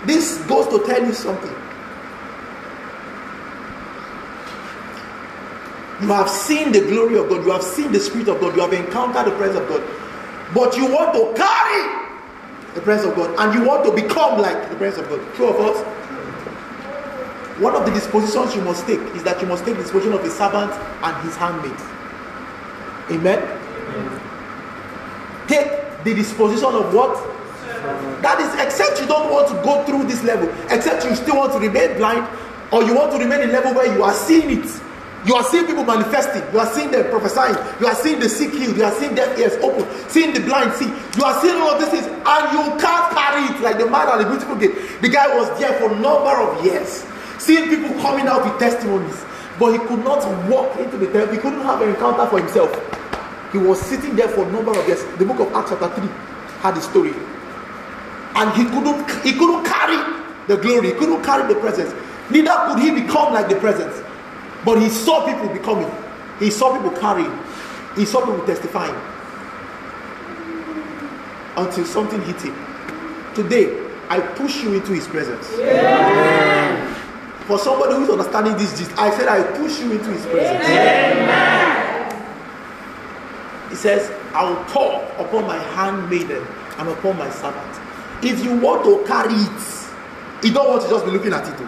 this 0.04 0.38
goes 0.46 0.68
to 0.68 0.86
tell 0.86 1.04
you 1.04 1.12
something. 1.12 1.54
You 6.00 6.08
have 6.08 6.30
seen 6.30 6.72
the 6.72 6.80
glory 6.80 7.18
of 7.18 7.28
God, 7.28 7.44
you 7.44 7.50
have 7.52 7.62
seen 7.62 7.92
the 7.92 8.00
Spirit 8.00 8.28
of 8.28 8.40
God, 8.40 8.56
you 8.56 8.62
have 8.62 8.72
encountered 8.72 9.26
the 9.30 9.36
presence 9.36 9.60
of 9.60 9.68
God, 9.68 9.82
but 10.54 10.74
you 10.74 10.86
want 10.90 11.12
to 11.12 11.34
carry 11.36 12.10
the 12.74 12.80
presence 12.80 13.10
of 13.10 13.16
God 13.16 13.38
and 13.38 13.54
you 13.54 13.68
want 13.68 13.84
to 13.84 13.92
become 13.92 14.40
like 14.40 14.70
the 14.70 14.76
presence 14.76 15.06
of 15.06 15.10
God. 15.10 15.34
True 15.34 15.48
of 15.48 15.56
us? 15.60 15.89
One 17.60 17.76
of 17.76 17.84
the 17.84 17.92
dispositions 17.92 18.56
you 18.56 18.62
must 18.62 18.86
take 18.86 19.00
is 19.14 19.22
that 19.24 19.40
you 19.42 19.46
must 19.46 19.66
take 19.66 19.76
the 19.76 19.82
disposition 19.82 20.14
of 20.14 20.24
a 20.24 20.30
servant 20.30 20.72
and 20.72 21.24
his 21.24 21.36
handmaid. 21.36 21.76
Amen. 23.12 23.40
Take 25.46 25.68
the 26.04 26.14
disposition 26.14 26.72
of 26.72 26.94
what? 26.94 27.20
That 28.22 28.40
is, 28.40 28.48
except 28.64 29.00
you 29.00 29.06
don't 29.06 29.30
want 29.30 29.48
to 29.48 29.54
go 29.62 29.84
through 29.84 30.04
this 30.04 30.24
level, 30.24 30.48
except 30.70 31.04
you 31.04 31.14
still 31.14 31.36
want 31.36 31.52
to 31.52 31.58
remain 31.58 31.98
blind, 31.98 32.26
or 32.72 32.82
you 32.82 32.94
want 32.94 33.12
to 33.12 33.18
remain 33.18 33.40
in 33.42 33.50
a 33.50 33.52
level 33.52 33.74
where 33.74 33.92
you 33.94 34.02
are 34.04 34.14
seeing 34.14 34.64
it. 34.64 34.80
You 35.26 35.34
are 35.34 35.44
seeing 35.44 35.66
people 35.66 35.84
manifesting, 35.84 36.42
you 36.54 36.60
are 36.60 36.72
seeing 36.72 36.90
them 36.90 37.10
prophesying, 37.10 37.56
you 37.78 37.86
are 37.86 37.94
seeing 37.94 38.20
the 38.20 38.28
sick 38.28 38.52
healed, 38.52 38.74
you 38.74 38.84
are 38.84 38.92
seeing 38.92 39.14
deaf 39.14 39.38
ears 39.38 39.52
open, 39.62 39.86
seeing 40.08 40.32
the 40.32 40.40
blind 40.40 40.72
see, 40.72 40.86
you 40.86 41.24
are 41.24 41.38
seeing 41.42 41.60
all 41.60 41.76
of 41.76 41.78
these 41.78 41.90
things, 41.90 42.06
and 42.06 42.52
you 42.56 42.64
can't 42.80 43.12
carry 43.12 43.44
it 43.52 43.60
like 43.60 43.76
the 43.76 43.84
man 43.84 44.08
at 44.08 44.16
the 44.16 44.24
beautiful 44.24 44.56
gate. 44.56 44.72
The 45.02 45.10
guy 45.10 45.28
was 45.36 45.60
there 45.60 45.78
for 45.78 45.92
a 45.92 45.98
number 46.00 46.32
of 46.32 46.64
years, 46.64 47.04
seeing 47.40 47.68
people 47.70 47.90
coming 48.00 48.26
out 48.26 48.44
with 48.44 48.58
testimonies, 48.60 49.24
but 49.58 49.72
he 49.72 49.78
could 49.78 50.04
not 50.04 50.20
walk 50.48 50.76
into 50.78 50.98
the 50.98 51.10
temple, 51.10 51.34
he 51.34 51.40
couldn't 51.40 51.62
have 51.62 51.80
an 51.80 51.88
encounter 51.88 52.26
for 52.26 52.38
himself. 52.38 52.70
He 53.52 53.58
was 53.58 53.80
sitting 53.80 54.14
there 54.14 54.28
for 54.28 54.46
a 54.46 54.52
number 54.52 54.70
of 54.78 54.86
years. 54.86 55.02
The 55.18 55.24
book 55.24 55.40
of 55.40 55.52
Acts 55.54 55.70
chapter 55.70 55.88
3 55.88 56.08
had 56.60 56.76
the 56.76 56.80
story. 56.80 57.14
And 58.36 58.52
he 58.52 58.64
couldn't 58.64 59.24
he 59.24 59.32
couldn't 59.32 59.64
carry 59.64 59.98
the 60.46 60.56
glory, 60.56 60.88
he 60.88 60.92
couldn't 60.92 61.24
carry 61.24 61.52
the 61.52 61.58
presence. 61.58 61.92
Neither 62.30 62.54
could 62.68 62.78
he 62.78 62.90
become 62.92 63.32
like 63.32 63.48
the 63.48 63.56
presence. 63.56 64.00
But 64.64 64.80
he 64.80 64.88
saw 64.88 65.26
people 65.26 65.48
becoming. 65.48 65.90
He 66.38 66.50
saw 66.50 66.76
people 66.76 66.96
carrying. 66.98 67.36
He 67.96 68.04
saw 68.04 68.20
people 68.24 68.46
testifying. 68.46 68.94
Until 71.56 71.84
something 71.84 72.22
hit 72.22 72.40
him. 72.40 72.54
Today, 73.34 73.90
I 74.08 74.20
push 74.20 74.62
you 74.62 74.74
into 74.74 74.92
his 74.92 75.08
presence. 75.08 75.50
Yeah. 75.58 76.89
For 77.50 77.58
somebody 77.58 77.94
who 77.94 78.04
is 78.04 78.10
understanding 78.10 78.56
this 78.56 78.78
gist, 78.78 78.96
I 78.96 79.10
said 79.10 79.26
I 79.26 79.42
push 79.58 79.80
you 79.80 79.90
into 79.90 80.12
his 80.12 80.24
presence. 80.24 80.64
Amen. 80.64 82.14
He 83.68 83.74
says, 83.74 84.08
I 84.32 84.48
will 84.48 84.62
pour 84.66 85.02
upon 85.18 85.48
my 85.48 85.58
handmaiden 85.58 86.46
and 86.78 86.88
upon 86.88 87.18
my 87.18 87.28
servant. 87.28 87.80
If 88.22 88.44
you 88.44 88.56
want 88.56 88.84
to 88.84 89.02
carry 89.04 89.34
it, 89.34 90.46
you 90.46 90.52
don't 90.52 90.68
want 90.68 90.82
to 90.82 90.88
just 90.88 91.04
be 91.04 91.10
looking 91.10 91.32
at 91.32 91.48
it. 91.48 91.58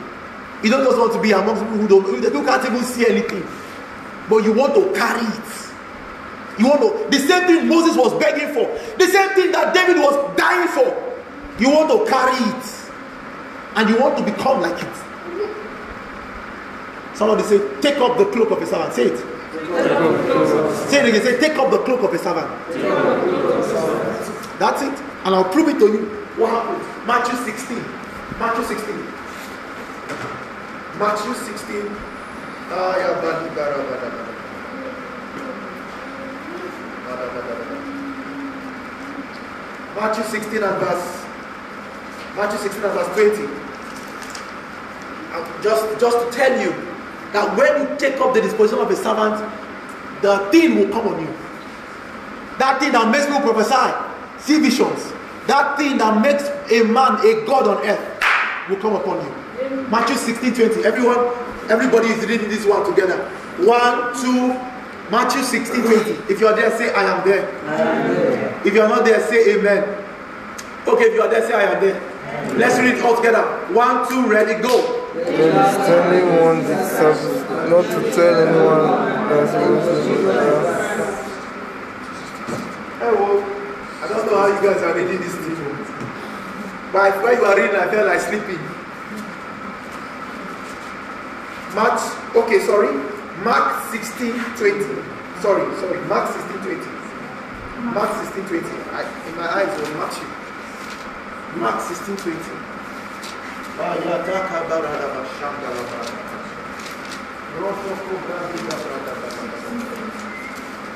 You 0.63 0.71
don't 0.71 0.85
just 0.85 0.99
want 0.99 1.15
to 1.15 1.21
be 1.21 1.33
amongst 1.33 1.65
people 1.65 1.79
who 1.79 1.89
don't 1.89 2.33
who 2.33 2.45
can't 2.47 2.65
even 2.65 2.85
see 2.85 3.05
anything. 3.09 3.45
But 4.31 4.45
you 4.45 4.53
want 4.53 4.77
to 4.77 4.93
carry 4.97 5.27
it. 5.27 5.51
You 6.61 6.69
want 6.69 6.83
to 6.83 7.11
the 7.11 7.27
same 7.27 7.49
thing 7.49 7.67
Moses 7.67 7.97
was 7.97 8.15
begging 8.21 8.55
for, 8.55 8.71
the 8.99 9.07
same 9.09 9.31
thing 9.31 9.51
that 9.51 9.75
David 9.75 9.97
was 10.01 10.15
dying 10.37 10.69
for. 10.69 10.95
You 11.59 11.71
want 11.71 11.91
to 11.91 12.09
carry 12.09 12.39
it, 12.39 12.67
and 13.75 13.91
you 13.91 13.99
want 13.99 14.17
to 14.19 14.23
become 14.23 14.61
like 14.61 14.81
it. 14.81 15.12
Somebody 17.15 17.43
say, 17.45 17.59
Take 17.81 17.99
up 17.99 18.17
the 18.19 18.27
cloak 18.27 18.51
of 18.51 18.63
a 18.63 18.67
servant. 18.67 18.95
Say 18.95 19.05
it. 19.07 19.19
Say 20.89 21.01
it 21.01 21.09
again. 21.09 21.23
Say, 21.23 21.39
Take 21.41 21.57
up 21.59 21.71
the 21.71 21.79
cloak 21.79 22.03
of 22.03 22.13
a 22.13 22.19
servant. 22.19 22.49
That's 24.59 24.83
it. 24.83 24.95
And 25.25 25.35
I'll 25.35 25.51
prove 25.53 25.69
it 25.69 25.79
to 25.79 25.87
you. 25.87 26.05
What 26.37 26.51
happened? 26.51 27.07
Matthew 27.07 27.37
16. 27.45 27.79
Matthew 28.39 28.65
16. 28.65 28.97
Matthew 30.99 31.35
16. 31.35 32.13
Matthew 39.95 40.25
16 40.25 40.63
and 40.63 40.79
verse 40.81 41.23
Matthew 42.35 42.59
16 42.61 42.83
and 42.83 42.93
verse 42.95 43.09
20. 43.13 43.47
Just, 45.63 46.01
just 46.01 46.19
to 46.19 46.31
tell 46.37 46.61
you 46.61 46.92
that 47.33 47.57
when 47.57 47.81
you 47.81 47.97
take 47.99 48.21
up 48.21 48.35
the 48.35 48.41
disposition 48.41 48.79
of 48.79 48.91
a 48.91 48.97
servant, 48.97 49.41
the 50.23 50.39
thing 50.51 50.77
will 50.77 50.89
come 50.89 51.09
on 51.09 51.21
you. 51.21 51.33
That 52.59 52.79
thing 52.81 52.93
that 52.93 53.11
makes 53.11 53.27
people 53.27 53.41
prophesy, 53.41 53.93
see 54.39 54.61
visions, 54.61 55.13
that 55.47 55.77
thing 55.77 55.99
that 55.99 56.21
makes 56.23 56.45
a 56.71 56.85
man 56.85 57.19
a 57.27 57.45
god 57.47 57.67
on 57.67 57.85
earth 57.87 58.23
will 58.69 58.77
come 58.77 58.95
upon 58.95 59.25
you. 59.25 59.87
Matthew 59.89 60.17
16 60.17 60.55
20. 60.55 60.85
Everyone, 60.85 61.19
everybody 61.71 62.09
is 62.09 62.25
reading 62.27 62.49
this 62.49 62.65
one 62.67 62.85
together. 62.89 63.29
One, 63.59 64.15
two, 64.21 64.55
Matthew 65.11 65.43
16 65.43 65.83
20. 65.83 66.11
If 66.33 66.41
you 66.41 66.47
are 66.47 66.55
there, 66.55 66.71
say, 66.79 66.93
I 66.93 67.19
am 67.19 67.27
there. 67.29 67.49
I 67.67 67.75
am 67.81 68.15
there. 68.15 68.61
If 68.67 68.75
you 68.75 68.83
are 68.83 68.89
not 68.89 69.05
there, 69.05 69.21
say, 69.29 69.55
Amen. 69.59 69.83
Okay, 70.87 71.05
if 71.05 71.15
you 71.15 71.23
are 71.23 71.29
there, 71.29 71.47
say, 71.47 71.55
I 71.55 71.63
am 71.75 71.81
there. 71.83 71.97
Amen. 71.97 72.59
Let's 72.59 72.79
read 72.79 72.95
it 72.99 73.05
all 73.05 73.17
together. 73.17 73.43
One, 73.75 74.09
two, 74.09 74.29
ready, 74.29 74.61
go. 74.63 75.02
Is 75.23 75.77
telling 75.87 76.27
one 76.43 76.59
disciples 76.67 77.47
not 77.71 77.85
to 77.85 78.11
tell 78.11 78.35
anyone 78.43 78.87
that 79.31 79.47
Hey, 82.99 83.13
well, 83.15 83.39
I 84.03 84.09
don't 84.09 84.27
know 84.27 84.37
how 84.37 84.47
you 84.49 84.61
guys 84.67 84.83
are 84.83 84.95
reading 84.97 85.21
this 85.21 85.35
thing. 85.37 85.57
But 86.93 87.23
while 87.23 87.35
you 87.37 87.45
are 87.45 87.57
reading, 87.57 87.77
I 87.77 87.89
felt 87.89 88.07
like 88.09 88.21
sleeping. 88.21 88.59
Mark, 91.77 92.03
okay, 92.35 92.59
sorry. 92.67 92.93
Mark 93.45 93.93
16 93.93 94.33
20. 94.33 94.85
Sorry, 95.41 95.65
sorry. 95.79 96.01
Mark 96.09 96.35
16 96.35 96.59
20. 96.67 97.95
Mark 97.95 98.11
16 98.27 98.61
20. 98.61 98.67
I, 98.91 99.07
in 99.29 99.37
my 99.37 99.47
eyes 99.47 99.71
was 99.79 99.89
Matthew. 99.95 100.27
Mark 101.61 101.81
16 101.81 102.17
20. 102.17 102.72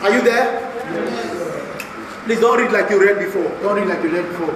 Are 0.02 0.10
you 0.12 0.20
there? 0.22 0.60
Yes. 0.92 2.24
Please 2.24 2.40
don't 2.40 2.58
read 2.60 2.72
like 2.72 2.90
you 2.90 3.00
read 3.00 3.18
before. 3.18 3.48
Don't 3.62 3.76
read 3.76 3.88
like 3.88 4.02
you 4.02 4.10
read 4.10 4.28
before. 4.28 4.54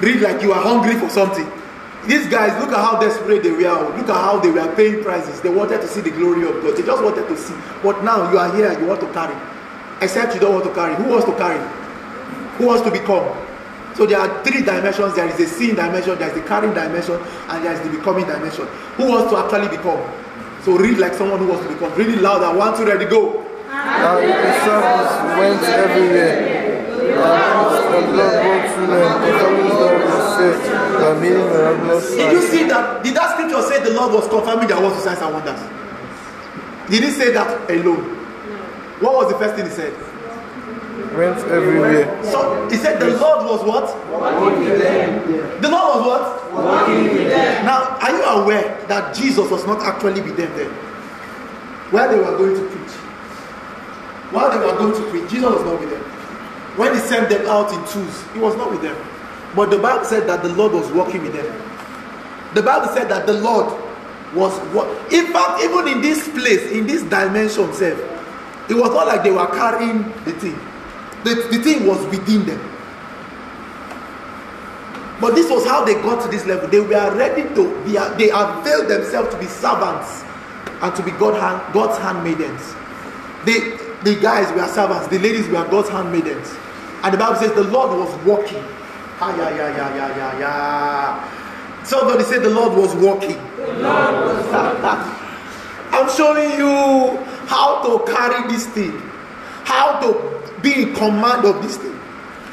Read 0.00 0.20
like 0.20 0.42
you 0.42 0.52
are 0.52 0.62
hungry 0.62 0.94
for 1.00 1.08
something. 1.08 1.50
These 2.06 2.28
guys, 2.28 2.52
look 2.62 2.72
at 2.72 2.78
how 2.78 3.00
desperate 3.00 3.42
they 3.42 3.50
were. 3.50 3.96
Look 3.96 4.08
at 4.08 4.14
how 4.14 4.38
they 4.38 4.50
were 4.50 4.74
paying 4.76 5.02
prices. 5.02 5.40
They 5.40 5.48
wanted 5.48 5.80
to 5.80 5.88
see 5.88 6.02
the 6.02 6.10
glory 6.10 6.42
of 6.46 6.62
God. 6.62 6.76
They 6.76 6.82
just 6.82 7.02
wanted 7.02 7.26
to 7.26 7.36
see. 7.36 7.54
But 7.82 8.04
now 8.04 8.30
you 8.30 8.38
are 8.38 8.54
here, 8.54 8.78
you 8.78 8.86
want 8.86 9.00
to 9.00 9.12
carry. 9.12 9.34
Except 10.02 10.34
you 10.34 10.40
don't 10.40 10.54
want 10.54 10.64
to 10.66 10.74
carry. 10.74 10.94
Who 10.96 11.04
wants 11.04 11.24
to 11.24 11.34
carry? 11.36 11.58
Who 12.58 12.66
wants 12.66 12.82
to 12.82 12.90
become? 12.90 13.45
So 13.96 14.04
there 14.04 14.18
are 14.20 14.44
three 14.44 14.62
dimensions. 14.62 15.14
There 15.14 15.26
is 15.26 15.40
a 15.40 15.46
seeing 15.46 15.74
dimension, 15.74 16.18
there 16.18 16.28
is 16.28 16.34
the 16.34 16.42
carrying 16.46 16.74
dimension, 16.74 17.16
and 17.48 17.64
there 17.64 17.72
is 17.72 17.80
the 17.80 17.88
becoming 17.88 18.26
dimension. 18.26 18.66
Who 19.00 19.08
wants 19.08 19.32
to 19.32 19.38
actually 19.38 19.74
become? 19.74 20.00
So 20.62 20.76
read 20.76 20.98
like 20.98 21.14
someone 21.14 21.38
who 21.38 21.48
wants 21.48 21.66
to 21.66 21.72
become. 21.72 21.94
Really 21.96 22.16
loud. 22.16 22.42
I 22.42 22.54
want 22.54 22.76
to 22.76 22.84
ready 22.84 23.06
go. 23.06 23.42
The 23.66 24.20
disciples 24.20 25.38
went 25.38 25.62
everywhere. 25.62 26.56
Did 32.16 32.32
you 32.32 32.42
see 32.42 32.64
that? 32.68 33.02
Did 33.02 33.14
that 33.14 33.30
scripture 33.32 33.62
say 33.62 33.82
the 33.82 33.94
Lord 33.94 34.12
was 34.12 34.28
confirming 34.28 34.68
their 34.68 34.80
works 34.80 34.96
of 34.98 35.02
signs 35.02 35.20
and 35.20 35.32
wonders? 35.32 35.60
Did 36.90 37.02
he 37.04 37.10
say 37.10 37.32
that 37.32 37.70
alone? 37.70 38.04
What 39.00 39.14
was 39.14 39.32
the 39.32 39.38
first 39.38 39.54
thing 39.56 39.66
he 39.66 39.70
said? 39.72 39.94
Went 41.16 41.38
everywhere. 41.50 42.24
So 42.24 42.68
he 42.68 42.76
said 42.76 43.00
the 43.00 43.16
Lord 43.18 43.46
was 43.46 43.64
what? 43.64 44.10
Walking 44.10 44.64
with 44.64 44.80
them. 44.80 45.60
The 45.60 45.68
Lord 45.68 45.96
was 45.96 46.06
what? 46.06 46.52
Walking 46.52 47.02
with 47.04 47.28
them. 47.28 47.64
Now, 47.64 47.96
are 48.00 48.10
you 48.10 48.22
aware 48.42 48.86
that 48.88 49.14
Jesus 49.14 49.50
was 49.50 49.66
not 49.66 49.82
actually 49.82 50.20
with 50.20 50.36
them 50.36 50.52
there? 50.56 50.70
Where 51.90 52.08
they 52.08 52.18
were 52.18 52.36
going 52.36 52.54
to 52.56 52.68
preach. 52.68 52.92
While 54.32 54.50
they 54.50 54.58
were 54.58 54.76
going 54.76 54.94
to 54.94 55.10
preach, 55.10 55.30
Jesus 55.30 55.50
was 55.50 55.64
not 55.64 55.80
with 55.80 55.90
them. 55.90 56.02
When 56.76 56.94
he 56.94 57.00
sent 57.00 57.30
them 57.30 57.46
out 57.46 57.72
in 57.72 57.80
twos, 57.86 58.22
he 58.32 58.38
was 58.38 58.56
not 58.56 58.70
with 58.70 58.82
them. 58.82 58.96
But 59.54 59.70
the 59.70 59.78
Bible 59.78 60.04
said 60.04 60.28
that 60.28 60.42
the 60.42 60.50
Lord 60.50 60.72
was 60.72 60.90
walking 60.92 61.22
with 61.22 61.32
them. 61.32 61.46
The 62.54 62.62
Bible 62.62 62.92
said 62.94 63.08
that 63.08 63.26
the 63.26 63.34
Lord 63.34 63.66
was 64.34 64.52
what 64.74 64.88
in 65.12 65.32
fact, 65.32 65.62
even 65.62 65.88
in 65.88 66.02
this 66.02 66.28
place, 66.28 66.70
in 66.72 66.86
this 66.86 67.02
dimension, 67.04 67.72
self, 67.72 67.98
it 68.68 68.74
was 68.74 68.90
not 68.90 69.06
like 69.06 69.22
they 69.22 69.30
were 69.30 69.46
carrying 69.46 70.02
the 70.24 70.32
thing 70.32 70.58
the, 71.26 71.34
the 71.50 71.58
thing 71.58 71.86
was 71.86 71.98
within 72.06 72.46
them. 72.46 72.60
But 75.20 75.34
this 75.34 75.50
was 75.50 75.64
how 75.66 75.84
they 75.84 75.94
got 75.94 76.22
to 76.22 76.28
this 76.28 76.46
level. 76.46 76.68
They 76.68 76.78
were 76.78 77.16
ready 77.16 77.42
to 77.42 77.84
be, 77.84 77.92
they 78.16 78.30
availed 78.30 78.88
themselves 78.88 79.34
to 79.34 79.38
be 79.40 79.46
servants 79.46 80.22
and 80.82 80.94
to 80.94 81.02
be 81.02 81.10
God 81.12 81.34
hand, 81.40 81.74
God's 81.74 81.98
handmaidens. 81.98 82.62
The, 83.44 83.80
the 84.04 84.20
guys 84.20 84.52
were 84.54 84.68
servants, 84.68 85.08
the 85.08 85.18
ladies 85.18 85.48
were 85.48 85.66
God's 85.68 85.88
handmaidens. 85.88 86.54
And 87.02 87.12
the 87.14 87.18
Bible 87.18 87.36
says 87.36 87.52
the 87.54 87.64
Lord 87.64 87.98
was 87.98 88.14
walking. 88.24 88.62
Ah, 89.18 89.34
yeah, 89.36 89.50
yeah, 89.50 89.76
yeah, 89.76 89.96
yeah, 89.96 90.16
yeah, 90.16 90.38
yeah. 90.38 91.84
Somebody 91.84 92.24
said 92.24 92.42
the 92.42 92.50
Lord 92.50 92.76
was 92.76 92.94
walking. 92.96 93.38
I'm 95.92 96.10
showing 96.10 96.58
you 96.58 97.16
how 97.46 97.82
to 97.82 98.04
carry 98.12 98.46
this 98.52 98.66
thing, 98.66 99.00
how 99.64 99.98
to 100.00 100.25
be 100.66 100.82
in 100.82 100.94
command 100.94 101.44
of 101.44 101.62
this 101.62 101.76
thing. 101.76 101.98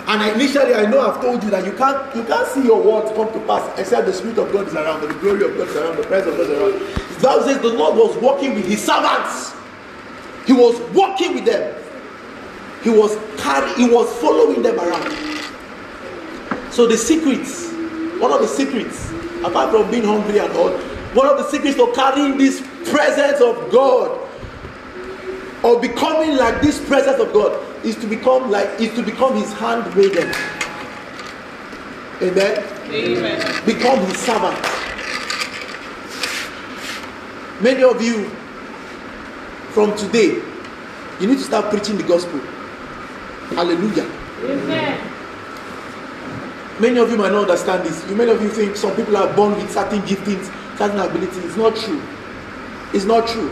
And 0.06 0.36
initially, 0.36 0.74
I 0.74 0.86
know 0.90 1.00
I've 1.00 1.22
told 1.22 1.44
you 1.44 1.50
that 1.50 1.66
you 1.66 1.72
can't 1.74 2.16
you 2.16 2.24
can't 2.26 2.48
see 2.50 2.64
your 2.64 2.82
words 2.82 3.12
come 3.16 3.32
to 3.32 3.40
pass 3.48 3.80
except 3.80 4.06
the 4.06 4.14
Spirit 4.14 4.38
of 4.38 4.52
God 4.52 4.68
is 4.68 4.76
around, 4.76 5.02
the 5.02 5.14
glory 5.16 5.46
of 5.46 5.58
God 5.58 5.70
is 5.70 5.76
around, 5.76 5.98
the 5.98 6.04
presence 6.04 6.38
of 6.40 6.48
God 6.48 6.50
is 6.50 6.60
around. 6.60 7.22
Bible 7.22 7.44
says 7.44 7.62
the 7.62 7.74
Lord 7.74 7.96
was 7.98 8.18
walking 8.18 8.54
with 8.54 8.68
his 8.68 8.84
servants. 8.84 9.54
He 10.46 10.52
was 10.52 10.78
walking 10.94 11.36
with 11.36 11.46
them. 11.46 11.74
He 12.84 12.90
was 12.90 13.18
carrying, 13.38 13.76
he 13.78 13.90
was 13.90 14.12
following 14.20 14.62
them 14.62 14.78
around. 14.78 15.10
So 16.72 16.86
the 16.86 16.98
secrets, 16.98 17.72
one 18.20 18.34
of 18.34 18.42
the 18.42 18.48
secrets, 18.48 19.10
apart 19.42 19.72
from 19.72 19.90
being 19.90 20.04
hungry 20.04 20.40
and 20.40 20.52
all, 20.54 20.72
one 21.16 21.28
of 21.28 21.38
the 21.38 21.50
secrets 21.50 21.80
of 21.80 21.94
carrying 21.96 22.38
this 22.38 22.60
presence 22.90 23.40
of 23.40 23.72
God 23.72 24.20
or 25.64 25.80
becoming 25.80 26.36
like 26.36 26.62
this 26.62 26.84
presence 26.86 27.22
of 27.22 27.32
God 27.32 27.73
is 27.84 27.96
to 27.98 28.08
become 28.08 28.50
like 28.50 28.80
is 28.80 28.94
to 28.96 29.04
become 29.04 29.36
his 29.36 29.52
handmaiden. 29.54 30.32
Amen. 32.22 32.64
Amen. 32.90 33.66
Become 33.66 34.00
his 34.06 34.18
servant. 34.18 34.58
Many 37.62 37.84
of 37.84 38.02
you 38.02 38.30
from 39.74 39.96
today, 39.98 40.42
you 41.20 41.28
need 41.28 41.38
to 41.38 41.44
start 41.44 41.70
preaching 41.70 41.98
the 41.98 42.04
gospel. 42.04 42.40
Hallelujah. 43.56 44.10
Amen. 44.44 45.10
Many 46.80 47.00
of 47.00 47.10
you 47.12 47.18
might 47.18 47.32
not 47.32 47.50
understand 47.50 47.86
this. 47.86 48.08
You, 48.10 48.16
many 48.16 48.32
of 48.32 48.42
you 48.42 48.50
think 48.50 48.76
some 48.76 48.96
people 48.96 49.16
are 49.16 49.34
born 49.36 49.54
with 49.56 49.72
certain 49.72 50.02
giftings, 50.02 50.52
certain 50.78 51.00
abilities. 51.00 51.38
It's 51.46 51.56
not 51.58 51.76
true. 51.76 52.02
It's 52.94 53.06
not 53.06 53.28
true. 53.28 53.50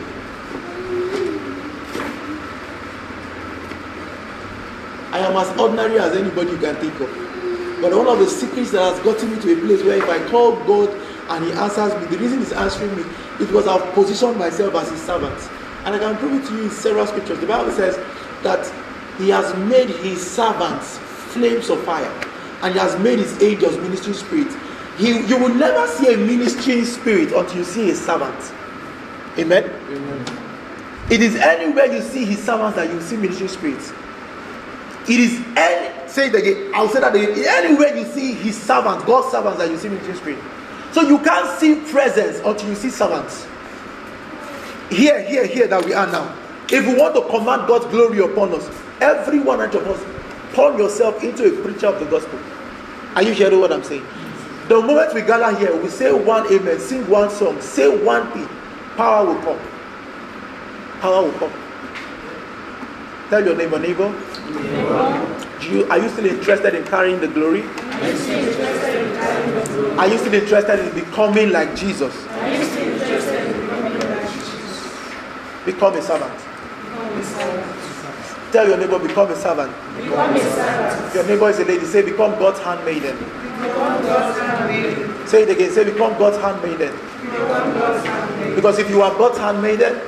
I 5.12 5.20
am 5.20 5.36
as 5.36 5.50
ordinary 5.60 6.00
as 6.00 6.16
anybody 6.16 6.52
you 6.52 6.58
can 6.58 6.76
think 6.78 7.00
of. 7.00 7.10
But 7.82 7.96
one 7.96 8.08
of 8.08 8.20
the 8.20 8.28
secrets 8.28 8.72
that 8.72 8.94
has 8.94 9.00
gotten 9.04 9.32
me 9.32 9.42
to 9.42 9.54
a 9.54 9.66
place 9.66 9.84
where 9.84 9.98
if 9.98 10.08
I 10.08 10.30
call 10.30 10.56
God 10.66 10.90
and 11.30 11.46
He 11.46 11.52
answers 11.52 11.94
me, 12.00 12.16
the 12.16 12.18
reason 12.22 12.40
He's 12.40 12.54
answering 12.54 12.96
me, 12.96 13.04
it 13.40 13.52
was 13.52 13.68
I've 13.68 13.94
positioned 13.94 14.38
myself 14.38 14.76
as 14.76 14.90
His 14.92 15.02
servant. 15.02 15.38
And 15.84 15.96
I 15.96 16.00
can 16.00 16.16
prove 16.18 16.44
it 16.44 16.48
to 16.48 16.56
you 16.56 16.64
in 16.64 16.70
several 16.70 17.08
scriptures. 17.08 17.40
The 17.40 17.48
Bible 17.48 17.72
says 17.72 17.98
that 18.44 18.72
He 19.18 19.30
has 19.30 19.54
made 19.68 19.90
His 19.90 20.22
servants 20.22 21.00
flames 21.34 21.70
of 21.70 21.84
fire, 21.84 22.12
and 22.62 22.74
He 22.74 22.80
has 22.80 22.98
made 23.00 23.20
His 23.20 23.42
angels 23.42 23.78
ministering 23.78 24.14
spirits. 24.14 24.56
He, 24.98 25.26
you 25.26 25.38
will 25.38 25.54
never 25.56 25.88
see 25.88 26.14
a 26.14 26.18
ministering 26.18 26.86
spirit 26.86 27.32
until 27.32 27.58
you 27.58 27.64
see 27.64 27.90
a 27.90 27.96
servant. 27.96 28.54
Amen. 29.40 29.64
Amen. 29.90 30.38
It 31.10 31.22
is 31.22 31.36
anywhere 31.36 31.88
you 31.88 32.02
see 32.02 32.26
His 32.26 32.44
servants 32.44 32.76
that 32.76 32.94
you 32.94 33.02
see 33.02 33.18
ministering 33.18 33.50
spirits. 33.50 33.92
It 35.08 35.20
is 35.20 35.44
any 35.58 35.92
say 36.12 36.28
it 36.28 36.36
again. 36.36 36.72
I'll 36.76 36.90
say 36.90 37.00
that 37.00 37.16
again. 37.16 37.44
Anywhere 37.48 37.96
you 37.96 38.06
see 38.06 38.34
his 38.34 38.62
servants, 38.62 39.06
God's 39.06 39.32
servants 39.32 39.58
that 39.60 39.70
you 39.70 39.78
see 39.78 39.90
ministry 39.90 40.16
spirit. 40.16 40.40
So 40.92 41.02
you 41.02 41.18
can't 41.20 41.60
see 41.60 41.76
presence 41.92 42.40
until 42.40 42.70
you 42.70 42.76
see 42.76 42.90
servants. 42.90 43.48
Here, 44.90 45.24
here, 45.24 45.48
here 45.48 45.68
that 45.68 45.86
we 45.86 45.94
are 45.94 46.06
now. 46.08 46.38
If 46.70 46.86
we 46.86 46.96
want 46.96 47.16
to 47.16 47.22
command 47.30 47.68
God's 47.68 47.86
glory 47.86 48.20
upon 48.20 48.54
us, 48.54 48.70
every 49.00 49.40
one 49.40 49.62
of 49.62 49.74
us, 49.76 50.56
turn 50.56 50.78
yourself 50.78 51.24
into 51.24 51.46
a 51.46 51.62
preacher 51.64 51.88
of 51.88 52.00
the 52.00 52.06
gospel. 52.06 52.40
Are 53.16 53.24
you 53.24 53.34
hearing 53.34 53.60
what 53.60 53.72
I'm 53.72 53.84
saying? 53.84 54.06
The 54.68 54.82
moment 54.82 55.14
we 55.14 55.22
gather 55.22 55.58
here, 55.58 55.76
we 55.82 55.90
say 55.90 56.12
one 56.12 56.52
amen, 56.52 56.80
sing 56.80 57.10
one 57.10 57.30
song, 57.30 57.60
say 57.62 57.90
one 58.04 58.30
thing, 58.32 58.48
power 58.96 59.26
will 59.26 59.42
come. 59.42 59.60
Power 61.00 61.24
will 61.24 61.34
come. 61.34 61.52
Tell 63.30 63.44
your 63.44 63.56
neighbor, 63.56 63.80
neighbor. 63.80 64.14
You, 65.62 65.86
are 65.90 66.00
you 66.00 66.10
still 66.10 66.26
interested 66.26 66.76
in 66.76 66.84
carrying 66.86 67.20
the 67.20 67.28
glory? 67.28 67.62
Are 69.98 70.08
you 70.08 70.18
still 70.18 70.34
interested 70.34 70.80
in 70.80 70.94
becoming 70.94 71.52
like 71.52 71.76
Jesus? 71.76 72.14
Become 75.66 75.96
a 75.96 76.02
servant. 76.02 76.34
Tell 78.52 78.68
your 78.68 78.78
neighbor, 78.78 79.00
become 79.00 79.32
a 79.32 79.36
servant. 79.36 79.72
Your 81.14 81.24
neighbor 81.26 81.50
is 81.50 81.60
a 81.60 81.66
lady. 81.66 81.86
Say, 81.86 82.02
become 82.02 82.32
God's 82.32 82.60
handmaiden. 82.60 83.18
Say 85.28 85.44
it 85.44 85.50
again. 85.50 85.72
Say. 85.72 85.84
Become 85.86 86.18
God's 86.18 86.38
handmaiden. 86.38 86.92
Because 88.56 88.80
if 88.80 88.90
you 88.90 89.02
are 89.02 89.12
God's 89.18 89.38
handmaiden, 89.38 90.02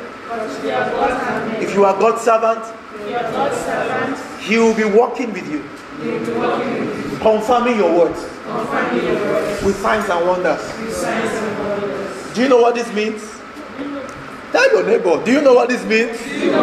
if 1.61 1.73
you 1.73 1.85
are 1.85 1.97
God's 1.97 2.21
servant, 2.21 2.65
he 4.43 4.57
will 4.57 4.75
be 4.75 4.83
walking 4.83 5.31
with 5.31 5.49
you, 5.49 5.63
confirming 7.19 7.77
your 7.77 7.97
words 7.97 8.19
with 9.63 9.75
signs 9.81 10.09
and 10.09 10.27
wonders. 10.27 10.61
Do 12.35 12.41
you 12.43 12.49
know 12.49 12.61
what 12.61 12.75
this 12.75 12.91
means? 12.93 13.21
Tell 14.51 14.69
your 14.71 14.85
neighbor, 14.85 15.23
do 15.23 15.31
you 15.31 15.41
know 15.41 15.53
what 15.53 15.69
this 15.69 15.83
means? 15.85 16.19
You 16.41 16.53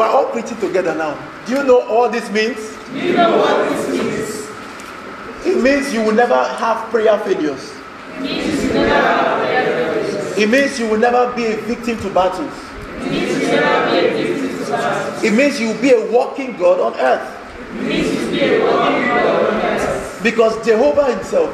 are 0.00 0.08
all 0.10 0.26
preaching 0.30 0.58
together 0.58 0.94
now. 0.94 1.16
Do 1.46 1.52
you 1.54 1.64
know 1.64 1.80
all 1.88 2.08
this 2.10 2.30
means? 2.30 2.58
Do 2.92 2.98
you 3.00 3.16
know 3.16 3.38
what 3.38 3.68
this 3.70 3.88
means? 3.88 4.34
It 5.46 5.62
means 5.62 5.92
you 5.92 6.02
will 6.02 6.14
never 6.14 6.34
have 6.36 6.88
prayer 6.90 7.18
failures. 7.20 7.72
It 8.16 8.20
means 8.22 8.64
you, 8.64 8.70
it 10.44 10.48
means 10.50 10.78
you 10.78 10.88
will 10.88 10.98
never 10.98 11.32
be 11.34 11.46
a 11.46 11.56
victim 11.62 11.98
to 11.98 12.10
battles. 12.12 12.52
It 13.00 13.10
means 13.10 13.40
you 13.40 13.48
will 13.48 13.60
never 13.60 13.90
be 13.90 13.98
a 14.06 14.10
victim 14.12 14.33
it 15.24 15.32
means 15.32 15.60
you 15.60 15.68
will 15.68 15.80
be 15.80 15.90
a 15.92 16.10
walking 16.10 16.56
God 16.56 16.80
on 16.80 16.94
earth. 17.00 17.30
Because 20.22 20.64
Jehovah 20.64 21.14
Himself, 21.14 21.50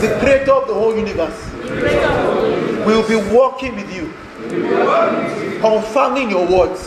the 0.00 0.16
creator 0.20 0.52
of 0.52 0.66
the 0.68 0.74
whole 0.74 0.94
universe, 0.96 1.38
will 2.86 3.06
be 3.08 3.16
walking 3.34 3.74
with 3.76 3.92
you, 3.94 4.12
confirming 5.60 6.30
your 6.30 6.46
words 6.46 6.80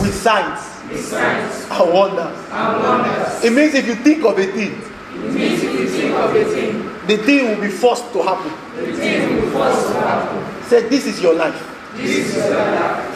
with 0.00 0.14
signs 0.14 0.60
and 1.70 1.92
wonders. 1.92 2.36
It 3.44 3.52
means 3.52 3.74
if 3.74 3.86
you 3.86 3.94
think 3.94 4.24
of 4.24 4.38
a 4.38 4.46
thing, 4.46 4.80
the 7.06 7.16
thing 7.24 7.48
will 7.48 7.60
be 7.60 7.68
forced 7.68 8.12
to 8.12 8.22
happen. 8.22 8.52
Say, 10.68 10.88
this 10.88 11.06
is 11.06 11.20
your 11.22 11.34
life. 11.34 11.69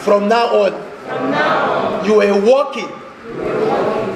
From 0.01 0.27
now 0.27 0.47
on, 0.63 0.71
From 1.05 1.31
now 1.31 1.99
on 1.99 2.05
you 2.05 2.21
are 2.21 2.41
walking, 2.41 2.89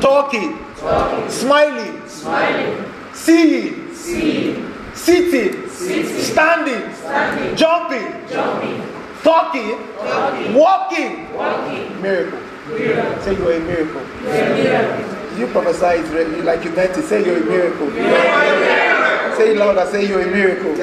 talking, 0.01 0.57
talking 0.78 1.30
smiling, 1.30 2.07
smiling 2.07 2.86
seeing, 3.14 3.93
seeing 3.95 4.74
sitting, 4.93 5.70
sitting 5.70 6.22
standing, 6.22 6.93
standing 6.93 7.55
jumping, 7.55 8.28
jumping 8.30 8.99
talking, 9.24 9.78
talking 9.97 10.53
walking, 10.53 11.34
walking. 11.34 12.01
Miracle. 12.01 12.39
miracle. 12.68 13.22
Say 13.24 13.36
you 13.36 13.47
are 13.47 13.53
a 13.53 13.60
miracle. 13.60 14.01
You, 14.01 14.28
miracle. 14.28 15.39
you 15.39 15.47
prophesy 15.47 16.41
like 16.43 16.64
you 16.64 16.72
meant 16.72 16.93
to 16.95 17.01
say 17.01 17.26
you're 17.26 17.38
a 17.38 17.45
miracle. 17.45 17.89
Say 19.38 19.51
it 19.51 19.57
louder, 19.57 19.86
say 19.91 20.07
you're 20.07 20.22
a 20.22 20.28
miracle. 20.28 20.76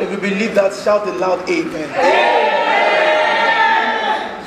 If 0.00 0.10
you 0.10 0.16
believe 0.16 0.54
that, 0.54 0.72
shout 0.72 1.06
a 1.06 1.12
loud 1.12 1.48
amen. 1.48 1.90
amen. 1.90 2.50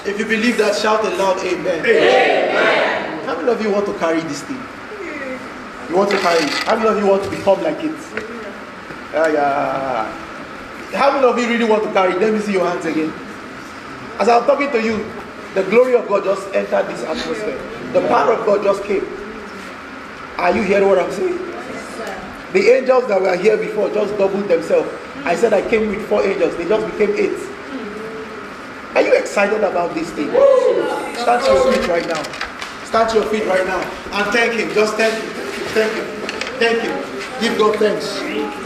If 0.04 0.18
you 0.18 0.26
believe 0.26 0.58
that, 0.58 0.76
shout 0.76 1.06
a 1.06 1.10
loud 1.16 1.38
amen. 1.46 1.86
amen. 1.86 3.26
How 3.26 3.38
many 3.38 3.50
of 3.52 3.62
you 3.62 3.70
want 3.72 3.86
to 3.86 3.94
carry 4.00 4.22
this 4.22 4.42
thing? 4.42 4.58
You 5.90 5.96
want 5.96 6.10
to 6.10 6.18
carry 6.18 6.44
it? 6.44 6.50
How 6.66 6.76
many 6.76 6.90
of 6.90 6.98
you 6.98 7.06
want 7.08 7.24
to 7.24 7.30
become 7.30 7.62
like 7.62 7.84
it? 7.84 7.94
Yeah, 9.14 9.28
yeah. 9.32 10.12
How 10.98 11.12
many 11.14 11.24
of 11.26 11.38
you 11.38 11.48
really 11.48 11.66
want 11.70 11.84
to 11.84 11.94
carry 11.94 12.14
it? 12.14 12.20
Let 12.20 12.34
me 12.34 12.40
see 12.40 12.54
your 12.54 12.66
hands 12.66 12.86
again. 12.86 13.14
As 14.20 14.28
I'm 14.28 14.46
talking 14.46 14.72
to 14.72 14.82
you, 14.82 15.06
the 15.54 15.62
glory 15.70 15.94
of 15.94 16.08
God 16.08 16.24
just 16.24 16.48
entered 16.56 16.88
this 16.88 17.04
atmosphere. 17.04 17.60
The 17.94 18.02
power 18.08 18.34
of 18.34 18.44
God 18.46 18.64
just 18.64 18.84
came. 18.86 19.06
Are 20.38 20.56
you 20.56 20.64
hearing 20.64 20.88
what 20.90 20.98
I'm 20.98 21.12
saying? 21.12 21.38
The 22.54 22.70
angels 22.74 23.08
that 23.08 23.22
were 23.22 23.38
here 23.38 23.56
before 23.58 23.90
just 23.90 24.18
doubled 24.18 24.48
themselves. 24.48 24.90
I 25.26 25.36
said 25.36 25.54
I 25.54 25.68
came 25.70 25.88
with 25.88 26.08
four 26.08 26.24
angels, 26.24 26.56
they 26.58 26.68
just 26.68 26.86
became 26.92 27.16
eight. 27.16 27.40
Are 28.96 29.02
you 29.02 29.14
excited 29.16 29.64
about 29.64 29.94
this 29.94 30.12
thing? 30.12 30.30
Stand 31.16 31.44
to 31.46 31.52
your 31.54 31.74
feet 31.74 31.88
right 31.90 32.08
now. 32.08 32.22
Stand 32.86 33.10
to 33.10 33.16
your 33.20 33.26
feet 33.30 33.46
right 33.48 33.66
now 33.66 33.80
and 34.12 34.32
thank 34.32 34.54
Him. 34.54 34.72
Just 34.74 34.96
thank 34.98 35.14
Him. 35.16 35.30
Thank 35.74 35.94
Him. 35.94 36.06
Thank 36.60 36.82
Him. 36.84 37.42
Give 37.42 37.58
God 37.58 37.76
thanks. 37.78 38.63